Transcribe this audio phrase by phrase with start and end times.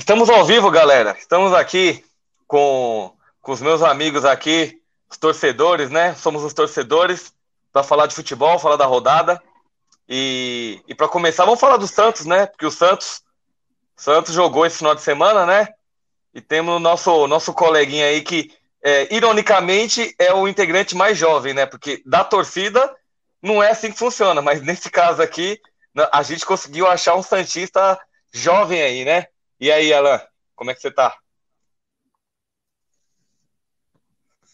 [0.00, 1.14] Estamos ao vivo, galera.
[1.18, 2.02] Estamos aqui
[2.46, 4.80] com, com os meus amigos aqui,
[5.10, 6.14] os torcedores, né?
[6.14, 7.34] Somos os torcedores
[7.70, 9.40] para falar de futebol, falar da rodada.
[10.08, 12.46] E, e para começar, vamos falar do Santos, né?
[12.46, 13.22] Porque o Santos,
[13.94, 15.68] Santos jogou esse final de semana, né?
[16.32, 18.50] E temos o nosso, nosso coleguinha aí que,
[18.82, 21.66] é, ironicamente, é o integrante mais jovem, né?
[21.66, 22.90] Porque da torcida
[23.42, 25.60] não é assim que funciona, mas nesse caso aqui,
[26.10, 28.00] a gente conseguiu achar um Santista
[28.32, 29.26] jovem aí, né?
[29.60, 30.18] E aí, Alan,
[30.56, 31.14] como é que você tá?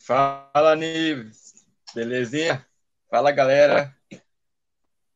[0.04, 1.54] Fala, Nives.
[1.94, 2.66] Belezinha?
[3.08, 3.96] Fala, galera.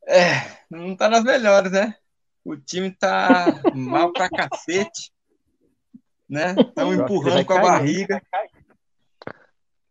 [0.06, 1.96] É, não tá nas melhores, né?
[2.44, 5.12] O time tá mal pra cacete,
[6.28, 6.52] né?
[6.52, 8.22] Estão empurrando com a barriga.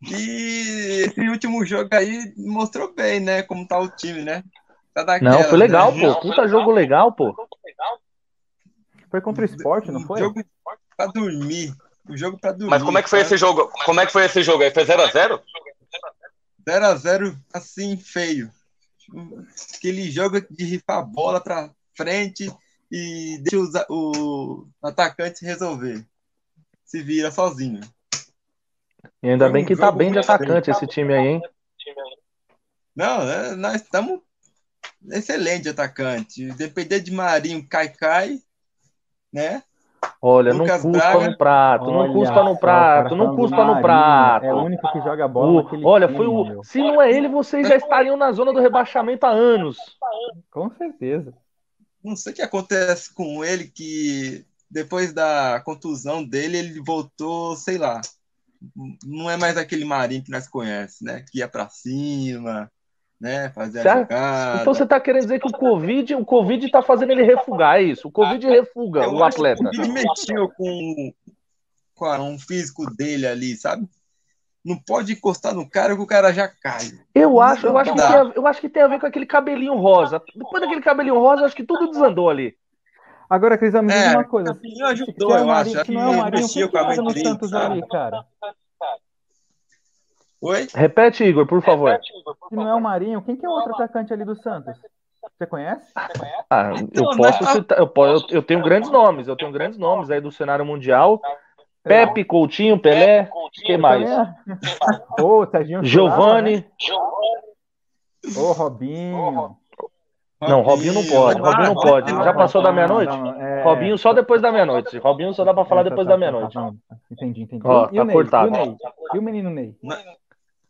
[0.01, 3.43] E esse último jogo aí mostrou bem, né?
[3.43, 4.45] Como tá o time, né?
[4.93, 6.13] Tá daquela, não, foi legal, né?
[6.13, 6.21] pô.
[6.21, 7.35] Puta jogo legal, pô.
[9.09, 10.19] Foi contra o esporte, não foi?
[10.19, 10.43] Jogo
[10.95, 11.73] pra dormir.
[12.07, 12.69] O jogo pra dormir.
[12.69, 13.69] Mas como é que foi esse jogo?
[13.85, 14.71] Como é que foi esse jogo aí?
[14.71, 15.41] Foi 0x0?
[16.67, 18.51] 0x0, assim, feio.
[19.75, 22.51] Aquele jogo de rifar a bola pra frente
[22.91, 26.05] e deixa o, o atacante resolver.
[26.85, 27.81] Se vira sozinho.
[29.23, 31.41] E ainda bem que tá bem de atacante esse time aí, hein?
[32.95, 34.19] Não, é, nós estamos
[35.11, 36.51] excelente atacante.
[36.53, 38.39] Depender de Marinho, cai, cai
[39.31, 39.63] né?
[40.21, 41.29] Olha, Lucas não cuspa Braga.
[41.29, 44.45] no prato, olha, não cuspa no prato, não cuspa no prato.
[44.45, 45.61] É o único que joga bola.
[45.61, 46.45] O, olha, time, foi o.
[46.45, 46.63] Meu.
[46.63, 49.77] Se não é ele, vocês já estariam na zona do rebaixamento há anos.
[50.51, 51.33] Com certeza.
[52.03, 57.77] Não sei o que acontece com ele, que depois da contusão dele, ele voltou, sei
[57.77, 58.01] lá.
[59.05, 61.23] Não é mais aquele Marinho que nós conhecemos, né?
[61.29, 62.69] Que ia para cima,
[63.19, 63.49] né?
[63.49, 64.61] Fazer a jogada.
[64.61, 67.83] Então você está querendo dizer que o Covid, o Covid está fazendo ele refugar, é
[67.83, 68.07] isso?
[68.07, 69.61] O Covid refuga Eu o atleta.
[69.61, 71.13] o Covid mexeu com,
[71.95, 73.87] com um físico dele ali, sabe?
[74.63, 76.91] Não pode encostar no cara que o cara já cai.
[77.15, 79.25] Eu acho, eu acho, que tem a, eu acho que tem a ver com aquele
[79.25, 80.21] cabelinho rosa.
[80.35, 82.55] Depois daquele cabelinho rosa, acho que tudo desandou ali.
[83.29, 84.59] Agora, Cris, me diz é, uma coisa.
[84.87, 85.83] Ajudou, eu acho.
[85.83, 88.25] Que não é o Marinho, o que, que no Santos ali, cara?
[90.41, 90.67] Oi?
[90.73, 91.91] Repete, Igor, por favor.
[91.91, 92.49] Repete, Igor, por favor.
[92.49, 94.75] Se não é o Marinho, quem que é o outro atacante ali do Santos?
[95.37, 95.91] Você conhece?
[96.49, 100.19] Ah, eu posso citar, eu, eu, eu tenho grandes nomes, eu tenho grandes nomes aí
[100.19, 101.21] do cenário mundial.
[101.83, 103.29] Pepe, Coutinho, Pelé,
[103.65, 104.09] quem mais?
[105.19, 106.65] Ô, Serginho Giovanni.
[108.37, 109.57] Ô, Robinho.
[110.41, 111.41] Não, Robinho não pode.
[111.41, 112.11] Robinho não pode.
[112.11, 113.13] Já passou da meia-noite?
[113.39, 113.63] É...
[113.63, 114.97] Robinho só depois da meia-noite.
[114.97, 116.53] Robinho só dá pra falar é, depois tá, da tá, meia-noite.
[116.53, 116.71] Tá,
[117.11, 117.61] entendi, entendi.
[117.65, 118.55] Ó, tá cortado.
[118.55, 118.77] E o,
[119.15, 119.75] e o menino Ney?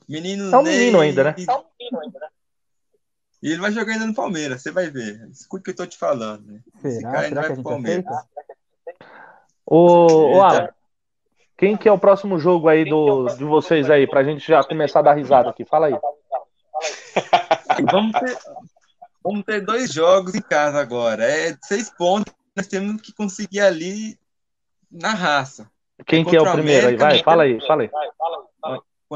[0.10, 1.36] Menino é um menino ainda, né?
[1.38, 2.28] É um menino ainda, né?
[3.44, 5.30] E ele vai jogar ainda no Palmeiras, você vai ver.
[5.32, 6.46] Escute o que eu tô te falando.
[6.48, 6.62] Né?
[6.82, 7.12] Será?
[7.12, 8.06] cara ainda vai pro Palmeiras.
[9.64, 10.70] Ô, ô Alan,
[11.56, 15.00] quem que é o próximo jogo aí do, de vocês aí, pra gente já começar
[15.00, 15.64] a dar risada aqui?
[15.64, 15.94] Fala aí.
[17.92, 18.38] vamos, ter,
[19.24, 21.24] vamos ter dois jogos em casa agora.
[21.24, 24.20] É seis pontos, nós temos que conseguir ali
[24.92, 25.70] na raça.
[26.08, 27.14] Quem que é o primeiro América, aí?
[27.14, 27.92] Vai, fala aí, fala aí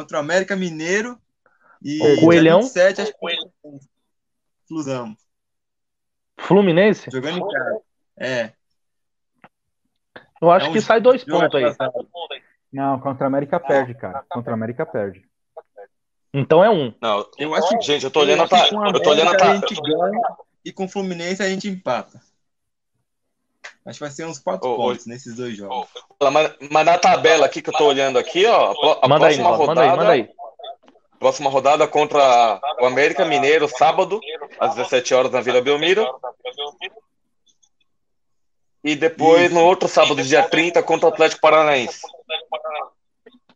[0.04, 1.18] contra o América Mineiro
[1.82, 2.62] e o Coelhão.
[2.62, 3.88] 27, acho que
[4.68, 5.16] Flusão.
[6.38, 7.10] Fluminense?
[7.10, 7.82] Jogando em casa.
[8.18, 8.52] É.
[10.42, 11.74] Eu acho é um que sai dois pontos aí.
[12.72, 14.26] Não, contra a América perde, cara.
[14.30, 15.24] Contra a América perde.
[16.34, 16.94] Então é um.
[17.02, 19.76] Não, eu acho que, gente, eu tô olhando a Eu tô olhando a, a gente
[19.76, 20.22] ganha
[20.66, 22.20] e com o Fluminense a gente empata.
[23.86, 25.88] Acho que vai ser uns quatro oh, pontos oh, nesses dois jogos.
[26.20, 29.50] Oh, mas, mas, na tabela aqui que eu tô olhando aqui, ó, a manda próxima
[29.50, 29.68] aí, rodada.
[29.68, 30.30] Manda aí, manda aí.
[31.20, 34.20] Próxima rodada contra o América Mineiro, sábado,
[34.60, 36.06] às 17 horas na Vila Belmiro.
[38.84, 39.54] E depois, Isso.
[39.54, 42.02] no outro sábado, dia 30, contra o Atlético Paranaense.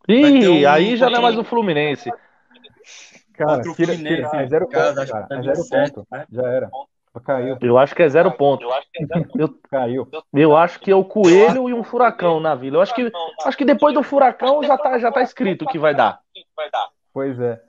[0.08, 0.68] Ih, um...
[0.68, 2.10] aí já não é mais o Fluminense.
[3.34, 5.28] Cara, tira, tira, é zero ponto, cara.
[5.30, 6.06] É zero ponto.
[6.32, 6.70] Já era.
[7.24, 7.58] Caiu.
[7.60, 8.62] Eu acho que é zero ponto.
[8.62, 10.08] Eu acho que, é zero eu, Caiu.
[10.32, 12.76] eu acho que é o coelho e um furacão na vila.
[12.76, 13.10] Eu acho que,
[13.44, 16.20] acho que depois do furacão já tá, já tá escrito o que vai dar.
[17.12, 17.60] Pois é.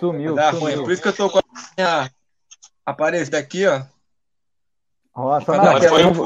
[0.00, 0.34] Sumiu.
[0.52, 0.82] sumiu.
[0.82, 1.42] Por isso que eu tô com a
[1.76, 2.10] minha
[2.86, 3.82] aparelho aqui, ó.
[5.16, 5.72] Nossa, não,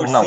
[0.07, 0.23] não,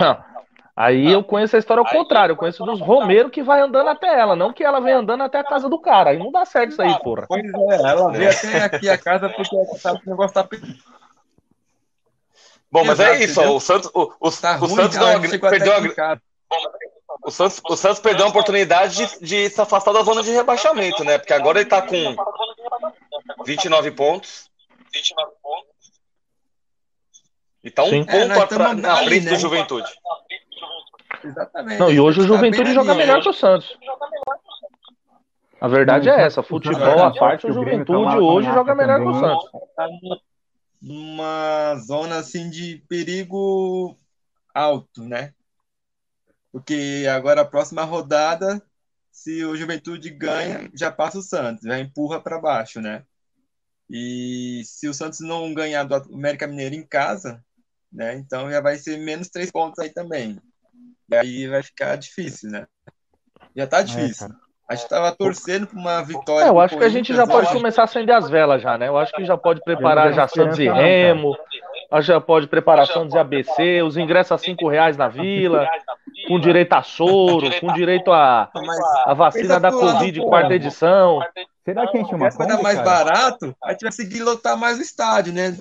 [0.00, 0.32] não.
[0.74, 2.32] Aí eu conheço a história ao contrário.
[2.32, 5.38] Eu conheço dos Romero que vai andando até ela, não que ela vem andando até
[5.38, 6.10] a casa do cara.
[6.10, 7.26] Aí não dá certo isso aí, porra.
[7.28, 10.48] Pois é, ela veio até aqui a casa porque o negócio tá
[12.72, 15.40] Bom, mas é isso, ó, o Santos, o, o, tá o ruim, Santos cara, não,
[15.50, 16.18] perdeu a,
[17.22, 21.04] o Santos, o Santos perdeu a oportunidade de, de, se afastar da zona de rebaixamento,
[21.04, 21.18] né?
[21.18, 22.16] Porque agora ele tá com
[23.44, 24.50] 29 pontos.
[24.90, 25.72] 29 pontos.
[27.62, 28.04] E tá um Sim.
[28.04, 29.32] ponto é, na frente né?
[29.32, 29.92] do Juventude.
[31.22, 31.78] Exatamente.
[31.78, 33.78] Não, e hoje o Juventude tá joga melhor que o Santos.
[35.60, 39.50] A verdade é essa, futebol à parte, o Juventude hoje joga melhor que o Santos.
[40.82, 43.96] Numa zona assim de perigo
[44.52, 45.32] alto, né?
[46.50, 48.60] Porque agora a próxima rodada,
[49.10, 53.06] se o Juventude ganha, já passa o Santos, já empurra para baixo, né?
[53.88, 57.44] E se o Santos não ganhar do América Mineiro em casa,
[57.90, 58.16] né?
[58.16, 60.40] Então já vai ser menos três pontos aí também.
[61.08, 62.66] E aí vai ficar difícil, né?
[63.54, 64.26] Já tá é, difícil.
[64.26, 66.46] É, a gente estava torcendo para uma vitória.
[66.46, 68.88] É, eu acho que a gente já pode começar a acender as velas já, né?
[68.88, 71.36] Eu acho que já pode preparar já Santos e Remo,
[72.00, 75.68] já pode preparar Santos e ABC, os ingressos a cinco reais na vila,
[76.26, 78.50] com direito a soro, com direito a,
[79.04, 81.20] a vacina da Covid, quarta edição.
[81.64, 84.82] Será que a gente uma coisa mais barato, a gente vai seguir lotar mais o
[84.82, 85.56] estádio, né?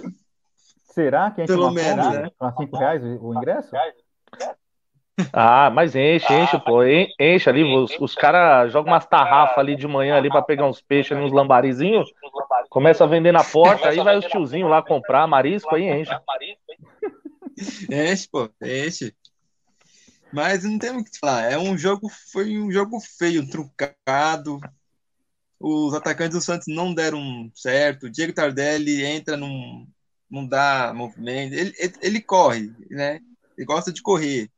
[0.94, 2.30] Será que a gente Pelo menos, né?
[2.40, 3.70] A cinco reais o ingresso?
[5.34, 6.84] Ah, mas enche, enche, pô.
[6.84, 7.64] Enche ali.
[7.64, 11.22] Os, os caras jogam umas tarrafas ali de manhã ali para pegar uns peixes ali,
[11.22, 12.12] uns lambarizinhos.
[12.70, 16.12] Começa a vender na porta, aí vai os tiozinhos lá comprar marisco, aí enche.
[17.90, 19.14] Enche, pô, enche.
[20.34, 21.52] Mas não tem o que falar.
[21.52, 24.60] É um jogo, foi um jogo feio, truncado.
[25.60, 28.06] Os atacantes do Santos não deram certo.
[28.06, 29.86] O Diego Tardelli entra num.
[30.30, 31.54] não dá movimento.
[31.54, 33.20] Ele, ele, ele corre, né?
[33.58, 34.50] Ele gosta de correr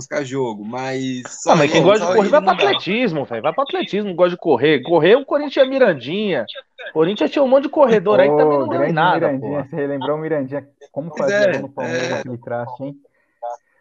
[0.00, 1.22] buscar jogo, mas.
[1.28, 3.42] Só ah, mas quem gosta de correr vai para atletismo, velho.
[3.42, 4.82] Vai para atletismo, gosta de correr.
[4.82, 6.46] Correr, o Corinthians é Mirandinha.
[6.90, 9.28] O Corinthians tinha um monte de corredor oh, aí também não deu nada.
[9.28, 10.68] Mirandinha, você relembrou o Mirandinha.
[10.90, 12.18] Como fazer é, no Palmeiras é...
[12.20, 12.96] aquele traste, hein?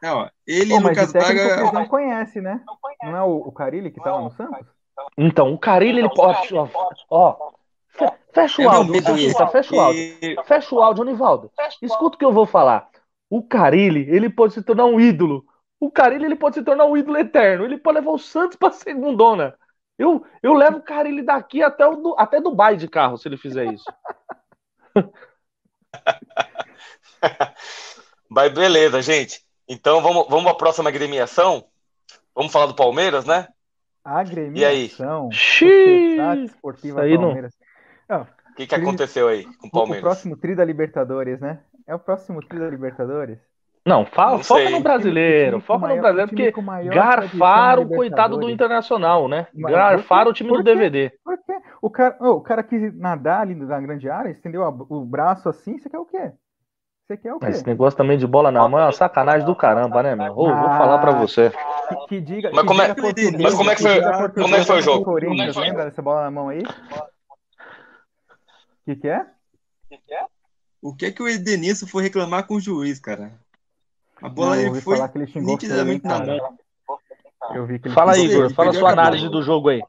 [0.02, 1.72] Não, ele e Lucas Braga.
[1.72, 2.62] não conhece, né?
[3.04, 4.66] Não é o, o Carilli que tá lá no Santos?
[5.18, 6.54] Então, o Carilli, ele pode.
[6.56, 6.68] Ó,
[7.10, 7.52] ó
[8.32, 10.44] fecha o áudio, fecha, fecha o áudio.
[10.46, 11.52] Fecha o áudio, Onivaldo.
[11.82, 12.90] Escuta o que eu vou falar.
[13.30, 15.46] O Carilli, ele pode se tornar um ídolo
[15.80, 17.64] o Carilli ele pode se tornar um ídolo eterno.
[17.64, 19.58] Ele pode levar o Santos para segundona.
[19.98, 23.72] Eu, eu levo o Carilli daqui até, o, até Dubai de carro, se ele fizer
[23.74, 23.86] isso.
[28.30, 29.44] Mas beleza, gente.
[29.68, 31.66] Então vamos, vamos para a próxima agremiação.
[32.36, 33.48] Vamos falar do Palmeiras, né?
[34.04, 34.62] Agremiação.
[34.62, 34.90] E aí?
[34.90, 37.54] Sociedade Esportiva aí Palmeiras.
[38.10, 40.04] O que, que aconteceu aí com o Palmeiras?
[40.04, 41.62] O próximo tri da Libertadores, né?
[41.86, 43.40] É o próximo tri da Libertadores?
[43.86, 46.54] Não, fa não foca no brasileiro, foca no brasileiro, porque
[46.90, 49.48] garfaram o coitado do Internacional, né?
[49.56, 51.12] Garfaram o time do DVD.
[51.24, 51.54] Por quê?
[51.82, 55.78] O cara, oh, o cara quis nadar ali na grande área, estendeu o braço assim,
[55.78, 56.32] você quer o quê?
[57.08, 57.48] Você quer o quê?
[57.48, 60.34] Esse negócio também de bola na mão é uma sacanagem do caramba, né, meu?
[60.36, 61.52] Oh, ah, vou falar pra você.
[61.88, 62.88] Que, que diga, mas, que como é,
[63.42, 65.06] mas como é que foi, como é que foi o jogo?
[65.06, 66.62] Corinthians, lembra dessa bola na mão aí?
[66.62, 66.66] O
[68.86, 69.26] que, que é?
[70.82, 73.32] O que que o Edenilson foi reclamar com o juiz, cara?
[74.22, 76.58] A bola não, ele foi falar que ele xingou nitidamente na mão.
[77.54, 79.82] Eu vi que ele Fala aí, Igor, fala a sua análise do jogo aí.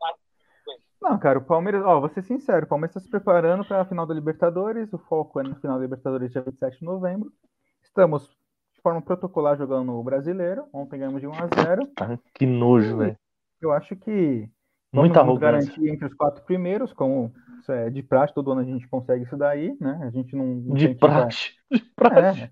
[1.01, 3.85] Não, cara, o Palmeiras, ó, vou ser sincero, o Palmeiras está se preparando para a
[3.85, 7.33] final da Libertadores, o foco é no final da Libertadores dia 27 de novembro.
[7.83, 8.29] Estamos
[8.75, 12.99] de forma protocolar jogando o brasileiro, ontem ganhamos de 1 a 0 ah, Que nojo,
[12.99, 13.17] velho.
[13.61, 14.49] Eu acho que
[14.93, 17.33] Muita vamos garantir entre os quatro primeiros, como
[17.69, 20.01] é, de praxe, todo ano a gente consegue isso daí, né?
[20.03, 20.47] A gente não.
[20.47, 21.53] não de praxe.
[21.71, 22.43] De praxe.
[22.43, 22.51] É,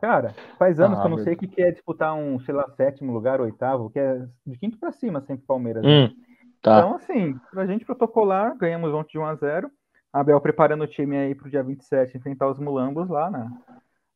[0.00, 2.68] Cara, faz anos ah, que eu não sei o que é disputar um, sei lá,
[2.76, 5.82] sétimo lugar, oitavo, que é de quinto para cima sempre Palmeiras.
[5.82, 6.04] Né?
[6.04, 6.16] Hum,
[6.62, 6.78] tá.
[6.78, 9.70] Então, assim, pra gente protocolar, ganhamos ontem de 1 a 0
[10.12, 13.50] Abel preparando o time aí pro dia 27 enfrentar os mulambos lá na,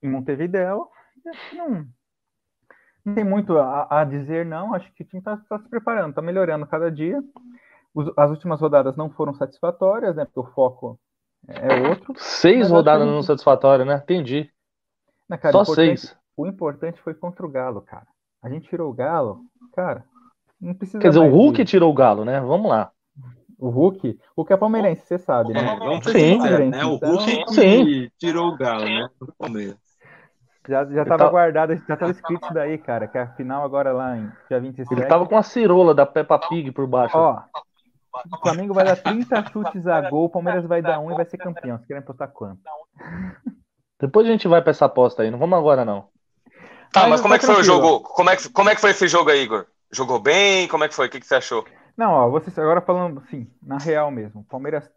[0.02, 0.86] em Montevideo.
[1.52, 1.86] Não,
[3.04, 4.74] não tem muito a, a, dizer, não.
[4.74, 7.22] Acho que o time está tá se preparando, está melhorando cada dia.
[7.94, 10.24] Os, as últimas rodadas não foram satisfatórias, né?
[10.24, 10.98] Porque o foco
[11.46, 12.14] é outro.
[12.16, 13.96] Seis rodadas não satisfatórias, né?
[13.96, 14.50] Entendi.
[15.32, 16.14] Não, cara, Só o seis.
[16.36, 18.06] O importante foi contra o Galo, cara.
[18.42, 19.40] A gente tirou o Galo,
[19.74, 20.04] cara.
[20.60, 20.98] Não precisa.
[20.98, 22.38] Quer dizer, o Hulk tirou o Galo, né?
[22.40, 22.90] Vamos lá.
[23.58, 25.76] O Hulk, o Hulk é palmeirense, você sabe, né?
[25.78, 26.36] Vamos sim,
[26.68, 26.84] né?
[26.84, 27.54] O Hulk então...
[27.54, 28.10] sim.
[28.18, 29.08] tirou o Galo, né?
[29.18, 29.78] Do Palmeiras.
[30.68, 31.30] Já, já tava tá...
[31.30, 34.92] guardado, já tava escrito isso daí, cara, que a final agora lá em dia 27.
[34.92, 37.16] Ele tava com a cirola da Peppa Pig por baixo.
[37.16, 37.40] Ó,
[38.32, 41.24] o Flamengo vai dar 30 chutes a gol, o Palmeiras vai dar um e vai
[41.24, 41.78] ser campeão.
[41.78, 42.60] Vocês querem postar quanto?
[44.02, 46.08] Depois a gente vai para essa aposta aí, não vamos agora não.
[46.92, 48.00] Tá, mas, mas como é que foi o jogo?
[48.00, 49.64] Como é que, como é que foi esse jogo aí, Igor?
[49.92, 50.66] Jogou bem?
[50.66, 51.06] Como é que foi?
[51.06, 51.64] O que, que você achou?
[51.96, 54.40] Não, ó, vocês agora falando assim, na real mesmo.
[54.40, 54.90] O Palmeiras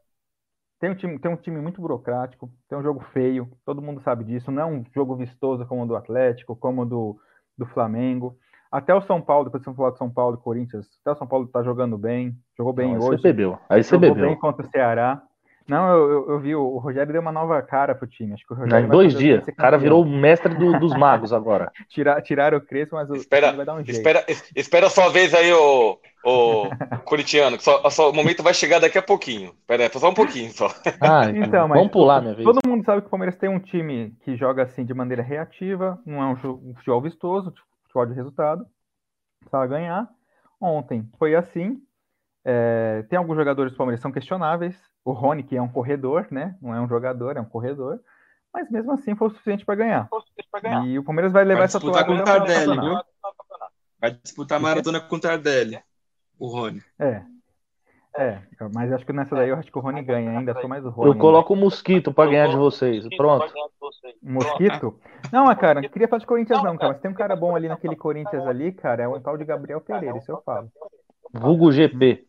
[0.80, 4.24] tem um, time, tem um time muito burocrático, tem um jogo feio, todo mundo sabe
[4.24, 4.52] disso.
[4.52, 7.20] Não é um jogo vistoso como o do Atlético, como o do,
[7.56, 8.36] do Flamengo.
[8.72, 11.28] Até o São Paulo, depois vamos falar de São Paulo e Corinthians, até o São
[11.28, 13.22] Paulo tá jogando bem, jogou bem não, hoje.
[13.22, 13.60] Você bebeu.
[13.70, 14.30] Aí você jogou bebeu.
[14.30, 15.22] bem contra o Ceará.
[15.68, 18.34] Não, eu, eu, vi, o Rogério deu uma nova cara pro time.
[18.34, 19.48] Acho que o Rogério em dois dias.
[19.48, 21.72] O cara virou o mestre do, dos magos agora.
[21.90, 23.98] Tirar, tiraram o Crespo, mas o espera, vai dar um jeito.
[23.98, 24.24] Espera,
[24.56, 26.70] espera a sua vez aí, o, o
[27.04, 29.54] Coritiano, que só, só, o momento vai chegar daqui a pouquinho.
[29.60, 30.68] Espera aí, só um pouquinho só.
[31.02, 32.46] Ah, então, mas vamos pular, minha vez.
[32.46, 36.00] Todo mundo sabe que o Palmeiras tem um time que joga assim de maneira reativa,
[36.06, 37.52] não é um, jogo, um futebol vistoso,
[37.84, 38.64] futebol de resultado.
[39.40, 40.08] Precisava ganhar.
[40.62, 41.82] Ontem foi assim.
[42.46, 46.28] É, tem alguns jogadores do Palmeiras que são questionáveis o Rony, que é um corredor,
[46.32, 46.58] né?
[46.60, 48.00] Não é um jogador, é um corredor.
[48.52, 50.10] Mas mesmo assim foi o suficiente para ganhar.
[50.62, 50.88] ganhar.
[50.88, 52.06] E o Palmeiras vai levar vai essa toada.
[52.06, 53.00] Com o Tardelli, viu?
[54.02, 55.80] Vai disputar a maratona com o Tardelli,
[56.40, 56.82] o Rony.
[56.98, 57.22] É.
[58.18, 58.40] É,
[58.74, 60.90] mas acho que nessa daí eu acho que o Rony ganha ainda, sou mais o
[60.90, 61.10] Rony.
[61.10, 63.06] Eu coloco o Mosquito para ganhar de vocês.
[63.18, 63.46] Pronto.
[64.24, 64.98] Mosquito?
[65.34, 67.68] Não, cara, não queria falar de Corinthians não, cara, mas tem um cara bom ali
[67.68, 70.72] naquele Corinthians ali, cara, é o tal de Gabriel Pereira, isso eu falo.
[71.40, 72.26] Vulgo GP.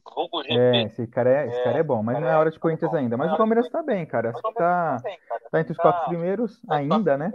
[0.49, 3.17] É, esse cara é, esse cara é bom, mas não é hora de Corinthians ainda.
[3.17, 4.31] Mas o Palmeiras tá bem, cara.
[4.31, 4.97] Acho que tá,
[5.51, 7.31] tá entre os quatro primeiros ainda, né?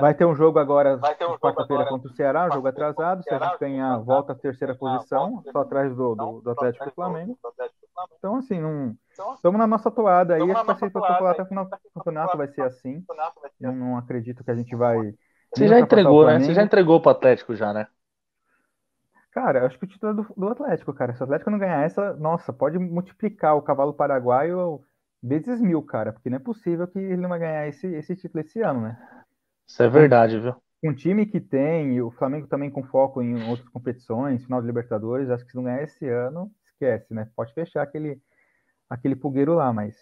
[0.00, 0.98] Vai ter um jogo agora,
[1.40, 3.22] quarta-feira contra o Ceará, um jogo atrasado.
[3.22, 6.92] Se a gente ganhar, volta à terceira posição, só atrás do, do, do Atlético e
[6.92, 7.38] Flamengo.
[8.18, 8.94] Então, assim, não.
[9.34, 10.42] Estamos na nossa toada aí.
[10.42, 13.04] Acho que vai ser para até o final do campeonato, vai ser assim.
[13.60, 15.12] Eu não acredito que a gente vai.
[15.54, 16.38] Você já entregou, né?
[16.40, 17.88] Você já entregou pro Atlético já, né?
[19.30, 21.14] Cara, acho que o título é do, do Atlético, cara.
[21.14, 24.80] Se o Atlético não ganhar essa, nossa, pode multiplicar o cavalo paraguaio
[25.22, 26.12] vezes mil, cara.
[26.12, 28.98] Porque não é possível que ele não vai ganhar esse, esse título esse ano, né?
[29.66, 30.54] Isso é verdade, viu?
[30.82, 34.66] Um time que tem, e o Flamengo também com foco em outras competições, final de
[34.66, 37.28] Libertadores, acho que se não ganhar esse ano, esquece, né?
[37.34, 38.22] Pode fechar aquele,
[38.88, 39.96] aquele pulgueiro lá, mas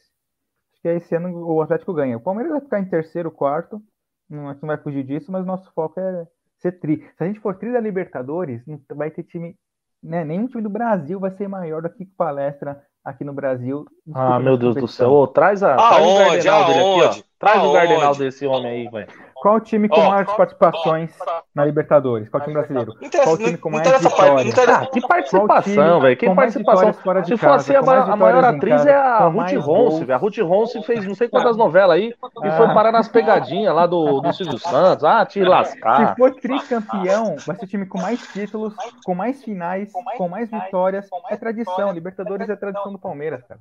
[0.72, 2.16] acho que esse ano o Atlético ganha.
[2.16, 3.82] O Palmeiras vai ficar em terceiro, quarto,
[4.28, 6.26] não, não vai fugir disso, mas nosso foco é
[6.58, 7.04] ser tri.
[7.16, 9.56] Se a gente for tri da Libertadores, não vai ter time,
[10.02, 10.24] né?
[10.24, 13.84] Nenhum time do Brasil vai ser maior do que palestra aqui no Brasil.
[14.14, 15.10] Ah, meu Deus do céu.
[15.10, 15.74] Ô, traz a.
[15.74, 16.42] Aonde?
[16.42, 16.74] Traz o Aonde?
[16.74, 17.22] Dele aqui, ó.
[17.38, 17.68] Traz Aonde?
[17.68, 19.25] o Gardenal desse homem aí, velho.
[19.40, 21.24] Qual o time com oh, maiores participações oh,
[21.54, 22.28] na Libertadores?
[22.28, 22.94] Qual o time brasileiro?
[23.22, 24.58] Qual o time com mais vitórias?
[24.68, 26.16] Ah, que participação, velho.
[26.16, 26.92] Que participação.
[27.24, 31.06] Se for assim, a, a maior atriz é a Ruth Ronce, A Ruth Ronce fez
[31.06, 32.14] não sei quantas novelas aí
[32.44, 35.04] e foi parar nas pegadinhas lá do, do Silvio Santos.
[35.04, 36.08] Ah, te lascar.
[36.08, 38.74] Se for tricampeão, vai ser o time com mais títulos,
[39.04, 41.08] com mais finais, com mais vitórias.
[41.30, 41.92] É tradição.
[41.92, 43.60] Libertadores é tradição do Palmeiras, cara.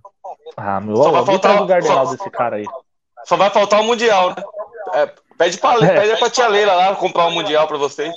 [0.55, 2.65] Ah, meu, ó, traz o Gardenal desse cara aí.
[3.25, 4.35] Só vai faltar o Mundial, né?
[4.95, 5.99] É, pede pra, é.
[5.99, 8.13] pede pra tia Leila lá comprar um Mundial pra vocês.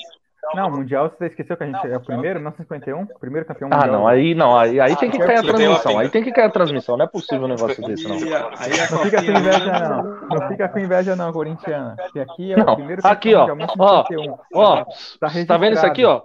[0.54, 3.06] Não, Mundial, você esqueceu que a gente é o primeiro, 1951?
[3.20, 3.84] Primeiro campeão mundial.
[3.84, 5.98] Ah, não, aí não, aí, aí tem que cair a transmissão.
[5.98, 6.96] Aí tem que cair a transmissão.
[6.96, 8.18] Não é possível um negócio desse, não.
[8.18, 10.02] Não fica com inveja, não.
[10.28, 11.96] Não fica com inveja, não, corintiana.
[12.12, 13.46] Que aqui é o primeiro Aqui, ó.
[13.78, 14.04] Ó,
[14.54, 14.84] ó.
[15.20, 16.22] Tá, tá vendo isso aqui, ó?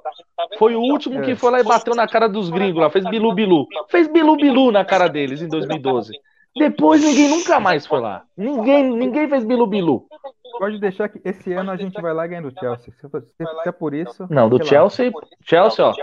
[0.57, 2.89] Foi o último que foi lá e bateu na cara dos gringos lá.
[2.89, 3.67] Fez bilu bilu.
[3.89, 6.13] Fez bilu bilu na cara deles em 2012.
[6.55, 8.23] Depois ninguém nunca mais foi lá.
[8.37, 10.05] Ninguém, ninguém fez bilu bilu.
[10.59, 12.93] Pode deixar que esse ano a gente vai lá ganhar do Chelsea.
[12.93, 14.27] Se, se, é por isso.
[14.29, 15.11] Não, do Chelsea.
[15.13, 15.21] Lá.
[15.41, 15.93] Chelsea, ó.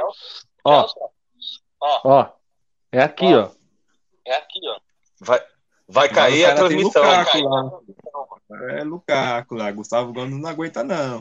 [0.65, 0.87] Ó.
[2.05, 2.27] Ó.
[2.93, 3.51] É aqui, ó.
[4.27, 4.81] É aqui, ó.
[5.21, 5.41] Vai,
[5.89, 7.03] vai cair a transmissão.
[7.03, 7.81] Lukaku lá.
[8.73, 9.71] É Lukaku lá.
[9.71, 11.21] Gustavo Gomes não aguenta, não.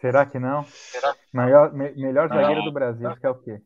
[0.00, 0.64] Será que não?
[0.64, 1.14] Será?
[1.32, 3.60] Maior, me, melhor zagueiro do Brasil, que é o quê?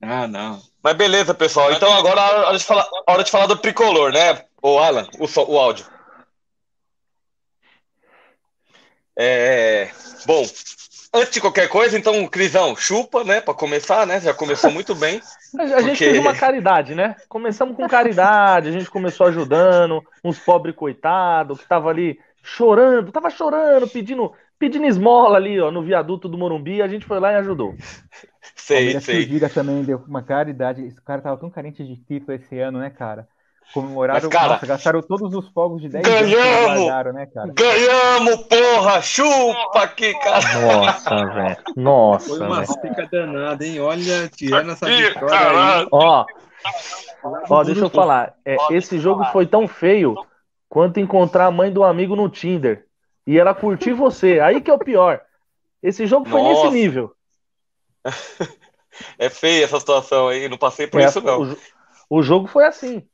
[0.00, 0.60] Ah, não.
[0.82, 1.72] Mas beleza, pessoal.
[1.72, 4.44] Então agora é hora de falar, hora de falar do tricolor, né?
[4.62, 5.86] O Alan, o, o áudio.
[9.20, 9.88] É,
[10.24, 10.44] bom,
[11.12, 13.40] antes de qualquer coisa, então, Crisão, chupa, né?
[13.40, 14.20] Para começar, né?
[14.20, 15.20] Já começou muito bem.
[15.58, 16.10] A gente porque...
[16.10, 17.16] fez uma caridade, né?
[17.28, 23.28] Começamos com caridade, a gente começou ajudando uns pobres coitados que tava ali chorando, tava
[23.28, 27.36] chorando, pedindo, pedindo esmola ali, ó, no viaduto do Morumbi, a gente foi lá e
[27.36, 27.74] ajudou.
[28.54, 29.24] Sei, sei.
[29.24, 30.84] Vira também deu uma caridade.
[30.84, 33.26] Esse cara tava tão carente de título esse ano, né, cara?
[33.72, 37.52] Comemoraram, Mas, cara, nossa, gastaram todos os fogos de 10 ganhamos, anos né, cara?
[37.52, 39.02] Ganhamos, porra!
[39.02, 40.60] Chupa aqui, cara!
[40.60, 41.56] Nossa, velho.
[41.76, 43.78] Nossa, Foi uma fica danada, hein?
[43.80, 45.86] Olha, tirando essa vitória aí.
[45.92, 46.24] Ó,
[47.50, 48.34] ó, deixa eu falar.
[48.42, 50.16] É, esse jogo foi tão feio
[50.66, 52.86] quanto encontrar a mãe do amigo no Tinder.
[53.26, 54.40] E ela curtir você.
[54.40, 55.20] Aí que é o pior.
[55.82, 56.64] Esse jogo foi nossa.
[56.64, 57.12] nesse nível.
[59.16, 61.52] É feia essa situação aí, não passei por é, isso, não.
[62.10, 63.06] O, o jogo foi assim.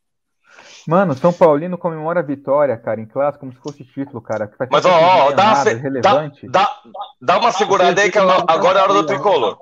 [0.86, 4.50] Mano, São Paulino comemora a vitória, cara, em clássico, como se fosse título, cara.
[4.70, 5.76] Mas, ó, ó dá, nada, se...
[5.76, 6.48] relevante.
[6.48, 6.80] Dá, dá,
[7.20, 9.58] dá, uma segurada aí, que agora é a hora do tricolor.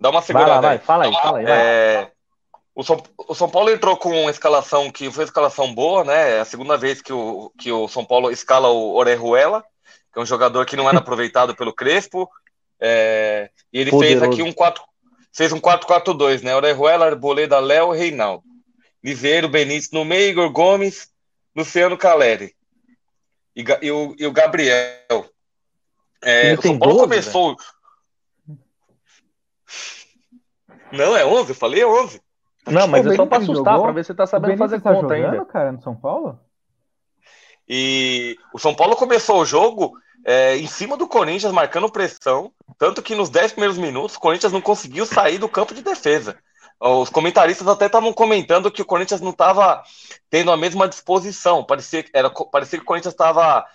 [0.00, 1.44] Dá uma segurada vai lá, vai, Fala aí, fala aí.
[1.46, 2.10] É...
[2.74, 6.36] O, São, o São Paulo entrou com uma escalação que foi uma escalação boa, né?
[6.36, 9.64] É a segunda vez que o, que o São Paulo escala o Orejuela,
[10.12, 12.28] que é um jogador que não era aproveitado pelo Crespo.
[12.80, 13.50] É...
[13.72, 14.20] E ele Poderoso.
[14.20, 14.82] fez aqui um 4,
[15.32, 16.54] fez um 4-4-2, né?
[16.54, 18.47] Orejuela, Arboleda, Léo e Reinaldo.
[19.02, 21.10] Liseiro, Benítez no meio, Igor Gomes,
[21.54, 22.54] Luciano Caleri
[23.58, 25.26] e, e, o, e o Gabriel.
[26.22, 27.56] É, o São Paulo 12, começou.
[30.92, 32.20] Não, é 11, eu falei 11.
[32.66, 35.14] Não, mas é só pra assustar, pra ver se você tá sabendo fazer tá conta
[35.14, 35.44] jogando, ainda.
[35.46, 36.38] cara, no São Paulo?
[37.68, 42.52] E o São Paulo começou o jogo é, em cima do Corinthians, marcando pressão.
[42.78, 46.36] Tanto que nos 10 primeiros minutos, o Corinthians não conseguiu sair do campo de defesa.
[46.80, 49.82] Os comentaristas até estavam comentando que o Corinthians não estava
[50.30, 51.64] tendo a mesma disposição.
[51.64, 53.66] Parecia, era, parecia que o Corinthians estava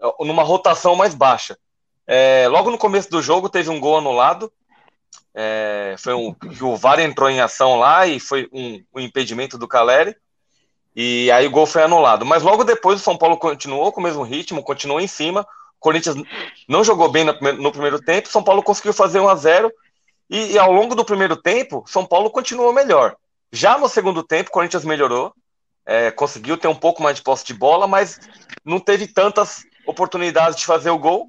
[0.00, 1.58] é, numa rotação mais baixa.
[2.06, 4.50] É, logo no começo do jogo teve um gol anulado.
[5.34, 9.58] É, foi um que o VAR entrou em ação lá e foi um, um, impedimento
[9.58, 10.16] do Caleri.
[10.94, 12.24] E aí o gol foi anulado.
[12.24, 15.42] Mas logo depois o São Paulo continuou com o mesmo ritmo, continuou em cima.
[15.42, 16.16] O Corinthians
[16.66, 18.30] não jogou bem no, no primeiro tempo.
[18.30, 19.72] São Paulo conseguiu fazer 1 a 0
[20.28, 23.16] e, e, ao longo do primeiro tempo, São Paulo continuou melhor.
[23.52, 25.32] Já no segundo tempo, o Corinthians melhorou,
[25.84, 28.18] é, conseguiu ter um pouco mais de posse de bola, mas
[28.64, 31.28] não teve tantas oportunidades de fazer o gol.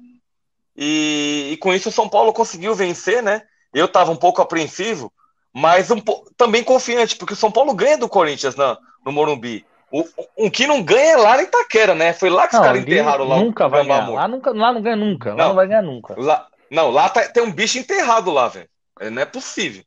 [0.76, 3.42] E, e com isso o São Paulo conseguiu vencer, né?
[3.72, 5.12] Eu estava um pouco apreensivo,
[5.52, 6.00] mas um,
[6.36, 9.64] também confiante, porque o São Paulo ganha do Corinthians na, no Morumbi.
[9.90, 10.04] O,
[10.36, 12.12] um que não ganha é lá na Itaquera, né?
[12.12, 13.36] Foi lá que não, os caras enterraram lá.
[13.38, 14.08] Nunca vai ganhar.
[14.08, 15.30] Lá, nunca, lá não ganha nunca.
[15.30, 16.14] Lá não, não vai ganhar nunca.
[16.16, 18.68] Lá, não, lá tá, tem um bicho enterrado lá, velho.
[19.00, 19.84] É, não é possível.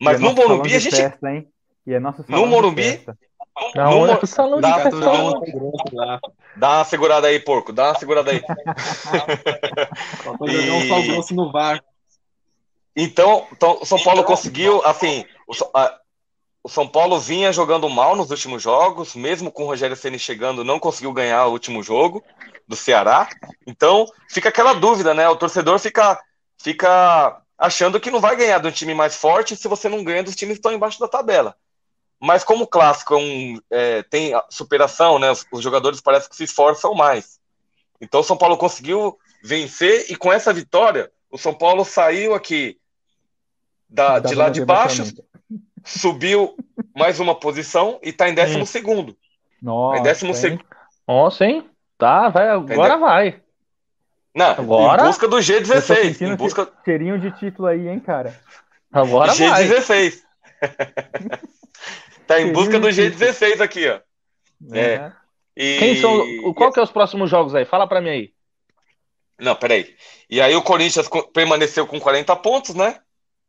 [0.00, 0.96] Mas é no Morumbi a gente.
[0.96, 1.48] Festa, hein?
[1.86, 3.04] E é nosso no Morumbi.
[3.74, 5.00] Não, no é salão dá, de festa.
[6.56, 7.72] Dá uma segurada aí, porco.
[7.72, 8.42] Dá uma segurada aí.
[10.42, 10.70] e...
[10.70, 11.82] um sal grosso no VAR.
[12.96, 15.98] Então, então, o São Paulo então, conseguiu, assim, o, a,
[16.62, 20.62] o, São Paulo vinha jogando mal nos últimos jogos, mesmo com o Rogério Ceni chegando,
[20.62, 22.22] não conseguiu ganhar o último jogo
[22.68, 23.28] do Ceará.
[23.66, 25.28] Então, fica aquela dúvida, né?
[25.28, 26.20] O torcedor fica,
[26.62, 30.22] fica achando que não vai ganhar de um time mais forte se você não ganha
[30.22, 31.56] dos times que estão embaixo da tabela.
[32.20, 35.30] Mas como o clássico é um, é, tem superação, né?
[35.30, 37.38] Os, os, jogadores parecem que se esforçam mais.
[38.00, 42.78] Então o São Paulo conseguiu vencer e com essa vitória o São Paulo saiu aqui
[43.88, 45.02] da, de lá de baixo,
[45.84, 46.56] subiu
[46.96, 49.16] mais uma posição e está em décimo segundo.
[49.60, 50.64] Nossa, tá em décimo segundo.
[51.06, 51.68] Nossa, hein?
[51.98, 53.43] Tá, vai, agora vai.
[54.34, 56.20] Não, Agora, em busca do G16.
[56.20, 56.68] Em busca...
[56.84, 58.38] Cheirinho de título aí, hein, cara?
[58.92, 60.20] Agora G16.
[62.26, 64.00] tá em busca do G16 aqui, ó.
[64.72, 64.80] É.
[64.80, 65.12] é.
[65.56, 65.78] E...
[65.78, 67.64] Quem são, qual que é os próximos jogos aí?
[67.64, 68.32] Fala para mim aí.
[69.38, 69.94] Não, peraí.
[70.28, 72.98] E aí o Corinthians permaneceu com 40 pontos, né?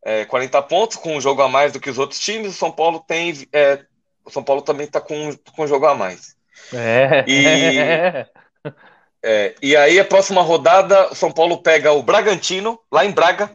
[0.04, 2.54] É, 40 pontos, com um jogo a mais do que os outros times.
[2.54, 3.34] O São Paulo tem.
[3.52, 3.84] É,
[4.24, 6.36] o São Paulo também tá com, com um jogo a mais.
[6.74, 7.26] É.
[7.28, 8.70] E,
[9.28, 13.50] É, e aí, a próxima rodada, o São Paulo pega o Bragantino, lá em Braga.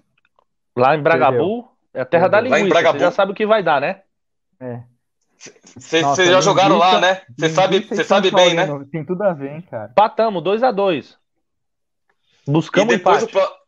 [0.76, 2.92] Lá em Bragabu, é a terra da linguiça.
[2.92, 4.00] Você já sabe o que vai dar, né?
[4.58, 4.80] É.
[5.76, 7.22] Vocês já jogaram lá, né?
[7.38, 8.66] Você sabe, cê sabe bem, né?
[8.90, 9.92] Tem tudo a ver, hein, cara.
[9.94, 11.14] Patamos, 2x2.
[12.48, 13.38] Buscamos e depois empate.
[13.38, 13.60] O...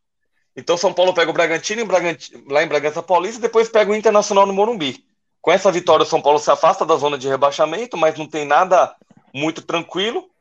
[0.57, 3.93] Então São Paulo pega o Bragantino, em Bragantino, lá em Bragança Paulista e depois pega
[3.93, 5.05] o Internacional no Morumbi.
[5.41, 8.45] Com essa vitória, o São Paulo se afasta da zona de rebaixamento, mas não tem
[8.45, 8.93] nada
[9.33, 10.32] muito tranquilo.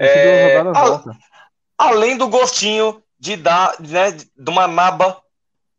[0.00, 1.02] É, a,
[1.76, 5.18] além do gostinho de dar, né, de uma naba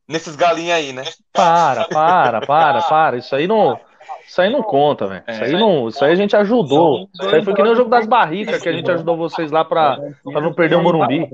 [0.07, 1.03] nesses galinhos aí, né?
[1.33, 3.17] Para, para, para, para.
[3.17, 3.79] Isso aí não.
[4.27, 5.23] Isso aí não conta, velho.
[5.27, 5.87] Isso aí não.
[5.87, 7.09] Isso aí a gente ajudou.
[7.13, 9.65] Isso aí foi que nem o jogo das barricas que a gente ajudou vocês lá
[9.65, 11.27] pra, pra não perder o Morumbi.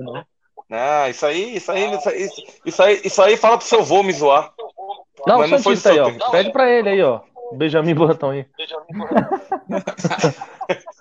[0.70, 2.28] Ah, isso aí, isso aí, isso aí,
[2.64, 4.52] isso aí, isso aí fala pro seu vô me zoar.
[5.26, 6.10] Não, Mas não foi isso aí, ó.
[6.30, 7.20] Pede pra ele aí, ó.
[7.52, 8.46] Benjamin Botão aí.
[8.56, 9.06] Benjamin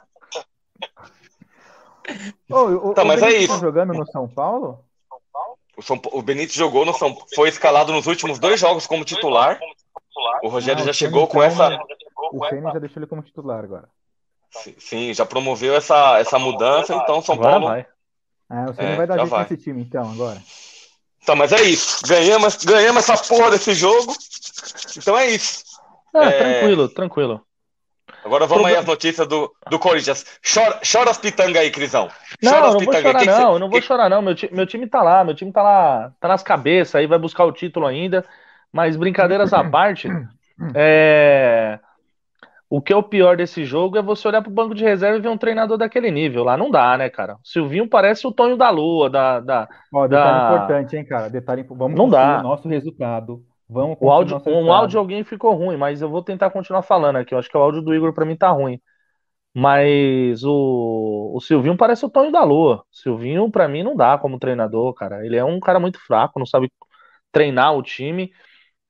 [2.50, 3.54] Oh, o, tá, mas é isso.
[3.54, 4.84] Tá jogando no São Paulo?
[5.76, 9.60] O, São, o Benítez jogou no São foi escalado nos últimos dois jogos como titular.
[10.44, 11.78] O Rogério ah, já chegou com essa.
[12.32, 13.90] O Ceni já deixou ele como titular agora.
[14.78, 17.68] Sim, já promoveu essa, essa mudança, então São agora Paulo.
[17.68, 17.86] Vai.
[18.50, 20.42] Ah, o Ceni é, vai dar jeito nesse time, então, agora.
[21.26, 22.00] Tá, mas é isso.
[22.08, 24.16] Ganhamos, ganhamos essa porra desse jogo.
[24.96, 25.64] Então é isso.
[26.14, 26.40] Ah, é...
[26.40, 27.48] Tranquilo, tranquilo.
[28.28, 28.72] Agora vamos Pro...
[28.74, 30.26] aí as notícias do, do Corinthians.
[30.42, 32.10] Chora, chora as pitangas aí, Crisão.
[32.44, 33.54] Chora não, não vou chorar, não.
[33.54, 33.60] Você...
[33.60, 34.22] Não vou chorar, não.
[34.22, 37.46] Meu, meu time tá lá, meu time tá lá, tá nas cabeças aí, vai buscar
[37.46, 38.26] o título ainda.
[38.72, 40.10] Mas brincadeiras à parte,
[40.76, 41.80] é...
[42.70, 45.22] o que é o pior desse jogo é você olhar pro banco de reserva e
[45.22, 46.44] ver um treinador daquele nível.
[46.44, 47.36] Lá não dá, né, cara?
[47.36, 49.40] O Silvinho parece o Tonho da Lua, da.
[49.40, 50.46] da Ó, detalhe da...
[50.48, 51.30] importante, hein, cara?
[51.30, 52.40] Detalhe, vamos não dá.
[52.40, 53.42] o nosso resultado.
[53.70, 57.18] Vamos o áudio, um áudio de alguém ficou ruim, mas eu vou tentar continuar falando
[57.18, 57.34] aqui.
[57.34, 58.80] Eu acho que o áudio do Igor para mim tá ruim.
[59.54, 62.86] Mas o, o Silvinho parece o Tony da Lua.
[62.92, 65.26] Silvinho, para mim, não dá como treinador, cara.
[65.26, 66.72] Ele é um cara muito fraco, não sabe
[67.32, 68.32] treinar o time.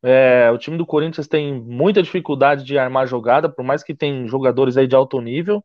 [0.03, 4.27] É, o time do Corinthians tem muita dificuldade de armar jogada, por mais que tem
[4.27, 5.63] jogadores aí de alto nível.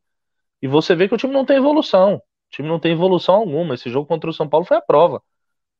[0.62, 2.16] E você vê que o time não tem evolução.
[2.16, 3.74] O time não tem evolução alguma.
[3.74, 5.22] Esse jogo contra o São Paulo foi a prova.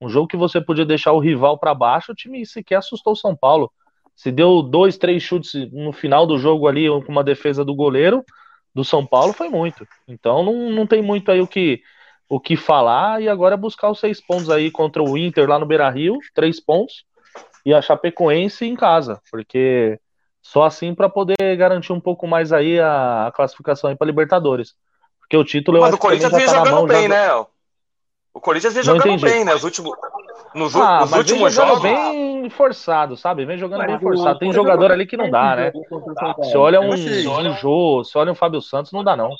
[0.02, 3.16] Um jogo que você podia deixar o rival para baixo, o time sequer assustou o
[3.16, 3.70] São Paulo.
[4.16, 8.24] Se deu dois, três chutes no final do jogo ali, com uma defesa do goleiro
[8.74, 9.86] do São Paulo, foi muito.
[10.08, 11.80] Então não, não tem muito aí o que,
[12.28, 13.22] o que falar.
[13.22, 16.18] E agora é buscar os seis pontos aí contra o Inter lá no Beira Rio,
[16.34, 17.04] três pontos
[17.64, 20.00] e a Chapecoense em casa, porque
[20.42, 24.74] só assim para poder garantir um pouco mais aí a, classificação para Libertadores.
[25.20, 27.08] Porque o título Mas o Corinthians vinha tá jogando bem, já...
[27.08, 27.46] né?
[28.34, 29.54] O Corinthians vinha jogando bem, né?
[29.54, 29.92] Os últimos,
[30.54, 31.82] nos ah, os últimos jogos.
[31.82, 33.44] bem forçado, sabe?
[33.44, 34.38] Vem jogando mas bem forçado.
[34.38, 35.72] Tem jogador ali que não dá, né?
[36.50, 39.30] Se olha um, um Jô, se olha um Fábio Santos, não dá, não.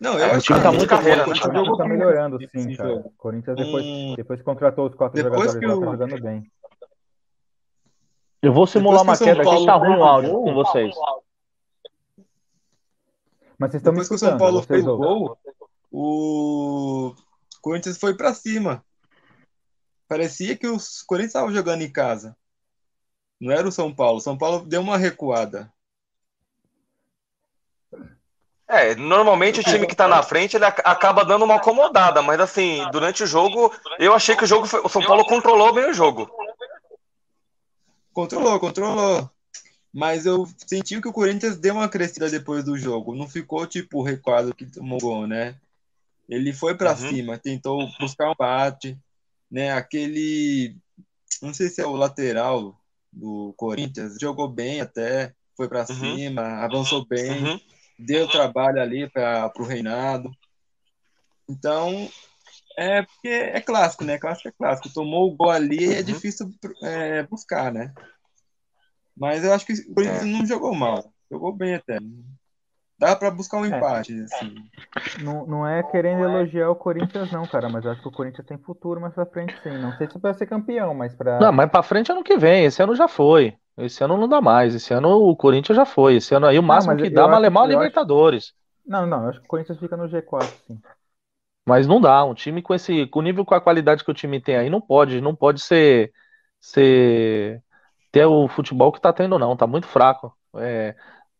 [0.00, 1.32] Não, eu é, acho que tá muito carreira, né?
[1.32, 2.94] O time tá melhorando, sim, cara.
[2.94, 6.50] O Corinthians depois, hum, depois contratou os quatro jogadores lá, tá jogando bem.
[8.40, 10.94] Eu vou simular uma queda aqui, tá ruim o áudio com vocês.
[13.58, 14.86] Mas vocês estão Depois me escutando, que o São Paulo fez
[15.90, 17.14] o
[17.60, 18.84] Corinthians foi para cima.
[20.08, 22.36] Parecia que os Corinthians estavam jogando em casa.
[23.40, 24.20] Não era o São Paulo.
[24.20, 25.72] São Paulo deu uma recuada.
[28.68, 32.88] É, normalmente o time que tá na frente ele acaba dando uma acomodada, mas assim,
[32.92, 35.92] durante o jogo, eu achei que o jogo foi, o São Paulo controlou bem o
[35.92, 36.30] jogo.
[38.12, 39.28] Controlou, controlou.
[39.92, 43.16] Mas eu senti que o Corinthians deu uma crescida depois do jogo.
[43.16, 45.56] Não ficou tipo o recuado que tomou gol, né?
[46.30, 46.96] Ele foi para uhum.
[47.10, 48.96] cima, tentou buscar um bate,
[49.50, 49.72] né?
[49.72, 50.76] Aquele,
[51.42, 52.80] não sei se é o lateral
[53.12, 56.16] do Corinthians, jogou bem até, foi para uhum.
[56.16, 57.44] cima, avançou bem.
[57.44, 57.60] Uhum
[58.00, 60.30] deu trabalho ali para o Reinado.
[61.48, 62.08] Então,
[62.76, 64.18] é porque é clássico, né?
[64.18, 64.92] Clássico é clássico.
[64.92, 66.04] Tomou o gol ali, é uhum.
[66.04, 67.92] difícil é, buscar, né?
[69.16, 70.26] Mas eu acho que o Corinthians é.
[70.26, 71.12] não jogou mal.
[71.30, 71.98] Jogou bem até.
[73.00, 73.68] Dá para buscar um é.
[73.68, 74.24] empate, é.
[74.24, 74.54] assim.
[75.22, 78.46] Não, não é querendo elogiar o Corinthians, não, cara, mas eu acho que o Corinthians
[78.46, 79.70] tem futuro mais pra frente, sim.
[79.78, 81.40] Não sei se vai ser campeão, mas pra.
[81.40, 82.66] Não, mas pra frente ano que vem.
[82.66, 83.56] Esse ano já foi.
[83.78, 84.74] Esse ano não dá mais.
[84.74, 86.16] Esse ano o Corinthians já foi.
[86.16, 88.44] Esse ano aí o máximo não, que dá é Malemar Libertadores.
[88.44, 88.54] Acho...
[88.86, 90.78] Não, não, eu acho que o Corinthians fica no G4, sim.
[91.66, 92.22] Mas não dá.
[92.22, 94.68] Um time com esse, com o nível, com a qualidade que o time tem aí,
[94.68, 96.12] não pode, não pode ser,
[96.60, 97.62] ser
[98.12, 99.56] ter o futebol que tá tendo, não.
[99.56, 100.36] Tá muito fraco.
[100.56, 100.94] É,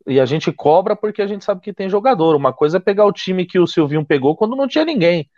[0.07, 2.35] e a gente cobra porque a gente sabe que tem jogador.
[2.35, 5.29] Uma coisa é pegar o time que o Silvinho pegou quando não tinha ninguém.